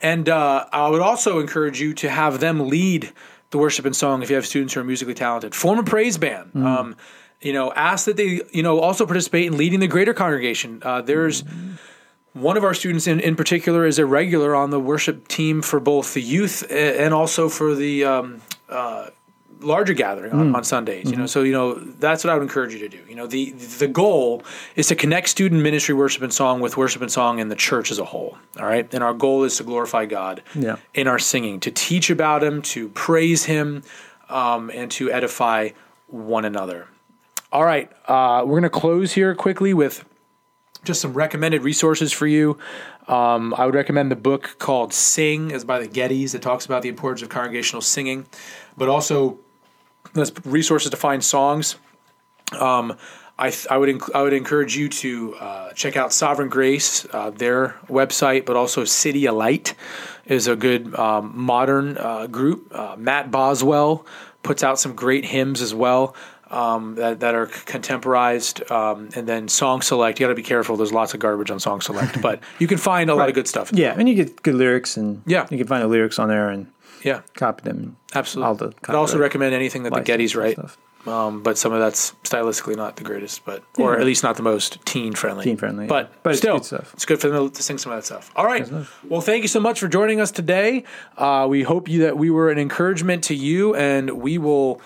And 0.00 0.28
uh, 0.28 0.66
I 0.72 0.88
would 0.88 1.00
also 1.00 1.38
encourage 1.40 1.80
you 1.80 1.94
to 1.94 2.08
have 2.10 2.38
them 2.40 2.68
lead 2.68 3.12
the 3.50 3.58
worship 3.58 3.86
and 3.86 3.96
song 3.96 4.22
if 4.22 4.28
you 4.30 4.36
have 4.36 4.46
students 4.46 4.74
who 4.74 4.80
are 4.80 4.84
musically 4.84 5.14
talented. 5.14 5.54
Form 5.54 5.78
a 5.78 5.82
praise 5.82 6.18
band. 6.18 6.52
Mm. 6.54 6.64
Um, 6.64 6.96
you 7.40 7.52
know, 7.52 7.72
ask 7.72 8.04
that 8.06 8.16
they, 8.16 8.40
you 8.52 8.62
know, 8.62 8.78
also 8.80 9.06
participate 9.06 9.46
in 9.46 9.56
leading 9.56 9.80
the 9.80 9.86
greater 9.86 10.12
congregation. 10.14 10.82
Uh, 10.84 11.00
there's 11.00 11.44
one 12.34 12.56
of 12.56 12.64
our 12.64 12.74
students 12.74 13.06
in, 13.06 13.20
in 13.20 13.36
particular 13.36 13.86
is 13.86 13.98
a 13.98 14.04
regular 14.06 14.54
on 14.54 14.70
the 14.70 14.80
worship 14.80 15.28
team 15.28 15.62
for 15.62 15.80
both 15.80 16.12
the 16.14 16.20
youth 16.22 16.64
and 16.70 17.14
also 17.14 17.48
for 17.48 17.74
the 17.74 18.04
um, 18.04 18.42
uh, 18.68 19.08
larger 19.60 19.94
gathering 19.94 20.32
on, 20.32 20.54
on 20.54 20.64
Sundays. 20.64 21.10
You 21.10 21.16
know, 21.16 21.26
so 21.26 21.42
you 21.42 21.52
know 21.52 21.74
that's 21.74 22.24
what 22.24 22.30
I 22.30 22.34
would 22.34 22.42
encourage 22.42 22.72
you 22.72 22.78
to 22.80 22.88
do. 22.88 23.00
You 23.08 23.14
know, 23.14 23.26
the 23.26 23.50
the 23.52 23.88
goal 23.88 24.42
is 24.74 24.86
to 24.88 24.94
connect 24.94 25.28
student 25.28 25.62
ministry, 25.62 25.94
worship 25.94 26.22
and 26.22 26.32
song 26.32 26.60
with 26.60 26.76
worship 26.76 27.02
and 27.02 27.10
song 27.10 27.38
in 27.38 27.48
the 27.48 27.56
church 27.56 27.90
as 27.90 27.98
a 27.98 28.04
whole. 28.04 28.38
All 28.58 28.66
right, 28.66 28.92
and 28.92 29.02
our 29.02 29.14
goal 29.14 29.44
is 29.44 29.56
to 29.58 29.64
glorify 29.64 30.06
God 30.06 30.42
Yeah. 30.54 30.76
in 30.94 31.08
our 31.08 31.18
singing, 31.18 31.60
to 31.60 31.70
teach 31.70 32.10
about 32.10 32.42
Him, 32.42 32.62
to 32.62 32.88
praise 32.90 33.44
Him, 33.44 33.82
um, 34.28 34.70
and 34.74 34.90
to 34.92 35.10
edify 35.10 35.70
one 36.08 36.44
another. 36.44 36.88
All 37.52 37.64
right, 37.64 37.90
uh, 38.06 38.42
we're 38.44 38.60
going 38.60 38.62
to 38.64 38.70
close 38.70 39.12
here 39.12 39.34
quickly 39.34 39.72
with 39.72 40.04
just 40.84 41.00
some 41.00 41.14
recommended 41.14 41.62
resources 41.62 42.12
for 42.12 42.26
you. 42.26 42.58
Um, 43.08 43.54
I 43.56 43.66
would 43.66 43.74
recommend 43.74 44.10
the 44.10 44.16
book 44.16 44.56
called 44.58 44.92
Sing, 44.92 45.50
is 45.52 45.64
by 45.64 45.78
the 45.78 45.88
Gettys. 45.88 46.34
It 46.34 46.42
talks 46.42 46.66
about 46.66 46.82
the 46.82 46.88
importance 46.88 47.22
of 47.22 47.28
congregational 47.28 47.80
singing, 47.82 48.26
but 48.76 48.88
also 48.88 49.38
there's 50.14 50.32
resources 50.44 50.90
to 50.90 50.96
find 50.96 51.22
songs. 51.24 51.76
Um, 52.58 52.96
I, 53.38 53.50
th- 53.50 53.66
I 53.70 53.76
would 53.76 53.90
enc- 53.90 54.10
I 54.14 54.22
would 54.22 54.32
encourage 54.32 54.76
you 54.76 54.88
to 54.88 55.34
uh, 55.34 55.72
check 55.74 55.96
out 55.96 56.12
Sovereign 56.12 56.48
Grace, 56.48 57.06
uh, 57.12 57.30
their 57.30 57.76
website, 57.88 58.46
but 58.46 58.56
also 58.56 58.82
CityAlight 58.84 59.74
is 60.24 60.46
a 60.48 60.56
good 60.56 60.94
um, 60.98 61.32
modern 61.36 61.98
uh, 61.98 62.26
group. 62.28 62.68
Uh, 62.74 62.96
Matt 62.96 63.30
Boswell 63.30 64.06
puts 64.42 64.62
out 64.64 64.78
some 64.78 64.94
great 64.94 65.24
hymns 65.26 65.60
as 65.60 65.74
well 65.74 66.14
um, 66.50 66.94
that, 66.94 67.20
that 67.20 67.34
are 67.34 67.46
contemporized. 67.46 68.68
Um, 68.70 69.10
and 69.14 69.26
then 69.28 69.48
Song 69.48 69.82
Select, 69.82 70.18
you 70.18 70.24
got 70.24 70.30
to 70.30 70.34
be 70.34 70.42
careful. 70.42 70.76
There's 70.76 70.92
lots 70.92 71.12
of 71.12 71.20
garbage 71.20 71.50
on 71.50 71.60
Song 71.60 71.80
Select, 71.82 72.22
but 72.28 72.40
you 72.58 72.66
can 72.66 72.78
find 72.78 73.10
a 73.10 73.14
lot 73.14 73.28
of 73.28 73.34
good 73.34 73.48
stuff. 73.48 73.70
Yeah, 73.72 73.94
and 73.98 74.08
you 74.08 74.14
get 74.14 74.42
good 74.42 74.54
lyrics, 74.54 74.96
and 74.96 75.22
Yeah. 75.26 75.46
you 75.50 75.58
can 75.58 75.66
find 75.66 75.82
the 75.82 75.88
lyrics 75.88 76.18
on 76.18 76.28
there 76.28 76.48
and 76.48 76.68
Yeah, 77.06 77.20
copy 77.34 77.62
them. 77.62 77.96
absolutely. 78.14 78.48
All 78.48 78.54
the 78.56 78.74
I'd 78.88 78.94
also 78.94 79.16
recommend 79.18 79.54
anything 79.54 79.84
that 79.84 79.94
the 79.94 80.00
Gettys 80.02 80.36
write. 80.36 80.58
Um, 81.06 81.40
but 81.44 81.56
some 81.56 81.72
of 81.72 81.78
that's 81.78 82.14
stylistically 82.24 82.74
not 82.74 82.96
the 82.96 83.04
greatest, 83.04 83.44
but 83.44 83.62
or 83.78 83.94
Yeah. 83.94 84.00
at 84.00 84.06
least 84.06 84.24
not 84.24 84.34
the 84.36 84.42
most 84.42 84.84
teen 84.84 85.12
friendly. 85.14 85.44
Teen 85.44 85.56
friendly, 85.56 85.86
but 85.86 86.10
but 86.24 86.30
it's 86.30 86.40
still, 86.40 86.56
good 86.56 86.64
stuff. 86.64 86.92
it's 86.94 87.04
good 87.04 87.20
for 87.20 87.28
them 87.28 87.48
to 87.48 87.62
sing 87.62 87.78
some 87.78 87.92
of 87.92 87.98
that 87.98 88.04
stuff. 88.04 88.32
All 88.34 88.44
right. 88.44 88.68
Well, 89.08 89.20
thank 89.20 89.42
you 89.42 89.48
so 89.48 89.60
much 89.60 89.78
for 89.78 89.86
joining 89.86 90.20
us 90.20 90.32
today. 90.32 90.82
Uh, 91.16 91.46
we 91.48 91.62
hope 91.62 91.88
you 91.88 92.00
that 92.02 92.18
we 92.18 92.28
were 92.28 92.50
an 92.50 92.58
encouragement 92.58 93.22
to 93.24 93.36
you, 93.36 93.72
and 93.76 94.10
we 94.20 94.36
will, 94.36 94.80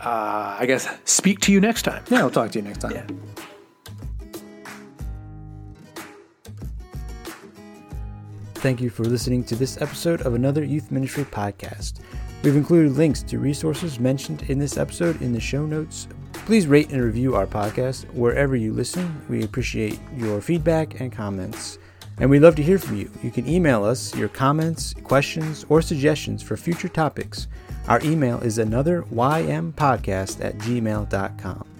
uh, 0.00 0.54
I 0.60 0.66
guess, 0.66 0.86
speak 1.04 1.40
to 1.40 1.52
you 1.52 1.60
next 1.60 1.82
time. 1.82 2.04
Yeah, 2.08 2.20
I'll 2.20 2.30
talk 2.30 2.52
to 2.52 2.58
you 2.60 2.64
next 2.64 2.78
time. 2.78 2.92
Yeah. 2.92 3.06
Thank 8.64 8.80
you 8.80 8.88
for 8.88 9.04
listening 9.04 9.44
to 9.44 9.56
this 9.56 9.78
episode 9.82 10.22
of 10.22 10.32
another 10.32 10.64
Youth 10.64 10.90
Ministry 10.90 11.24
podcast. 11.24 12.00
We've 12.42 12.56
included 12.56 12.92
links 12.92 13.22
to 13.24 13.38
resources 13.38 14.00
mentioned 14.00 14.44
in 14.48 14.58
this 14.58 14.78
episode 14.78 15.20
in 15.20 15.34
the 15.34 15.38
show 15.38 15.66
notes. 15.66 16.08
Please 16.32 16.66
rate 16.66 16.90
and 16.90 17.02
review 17.02 17.36
our 17.36 17.46
podcast 17.46 18.10
wherever 18.14 18.56
you 18.56 18.72
listen. 18.72 19.20
We 19.28 19.44
appreciate 19.44 20.00
your 20.16 20.40
feedback 20.40 20.98
and 20.98 21.12
comments. 21.12 21.78
And 22.16 22.30
we'd 22.30 22.40
love 22.40 22.56
to 22.56 22.62
hear 22.62 22.78
from 22.78 22.96
you. 22.96 23.10
You 23.22 23.30
can 23.30 23.46
email 23.46 23.84
us 23.84 24.16
your 24.16 24.30
comments, 24.30 24.94
questions, 25.04 25.66
or 25.68 25.82
suggestions 25.82 26.42
for 26.42 26.56
future 26.56 26.88
topics. 26.88 27.48
Our 27.86 28.00
email 28.02 28.40
is 28.40 28.56
another 28.56 29.02
ympodcast 29.02 30.42
at 30.42 30.56
gmail.com. 30.56 31.73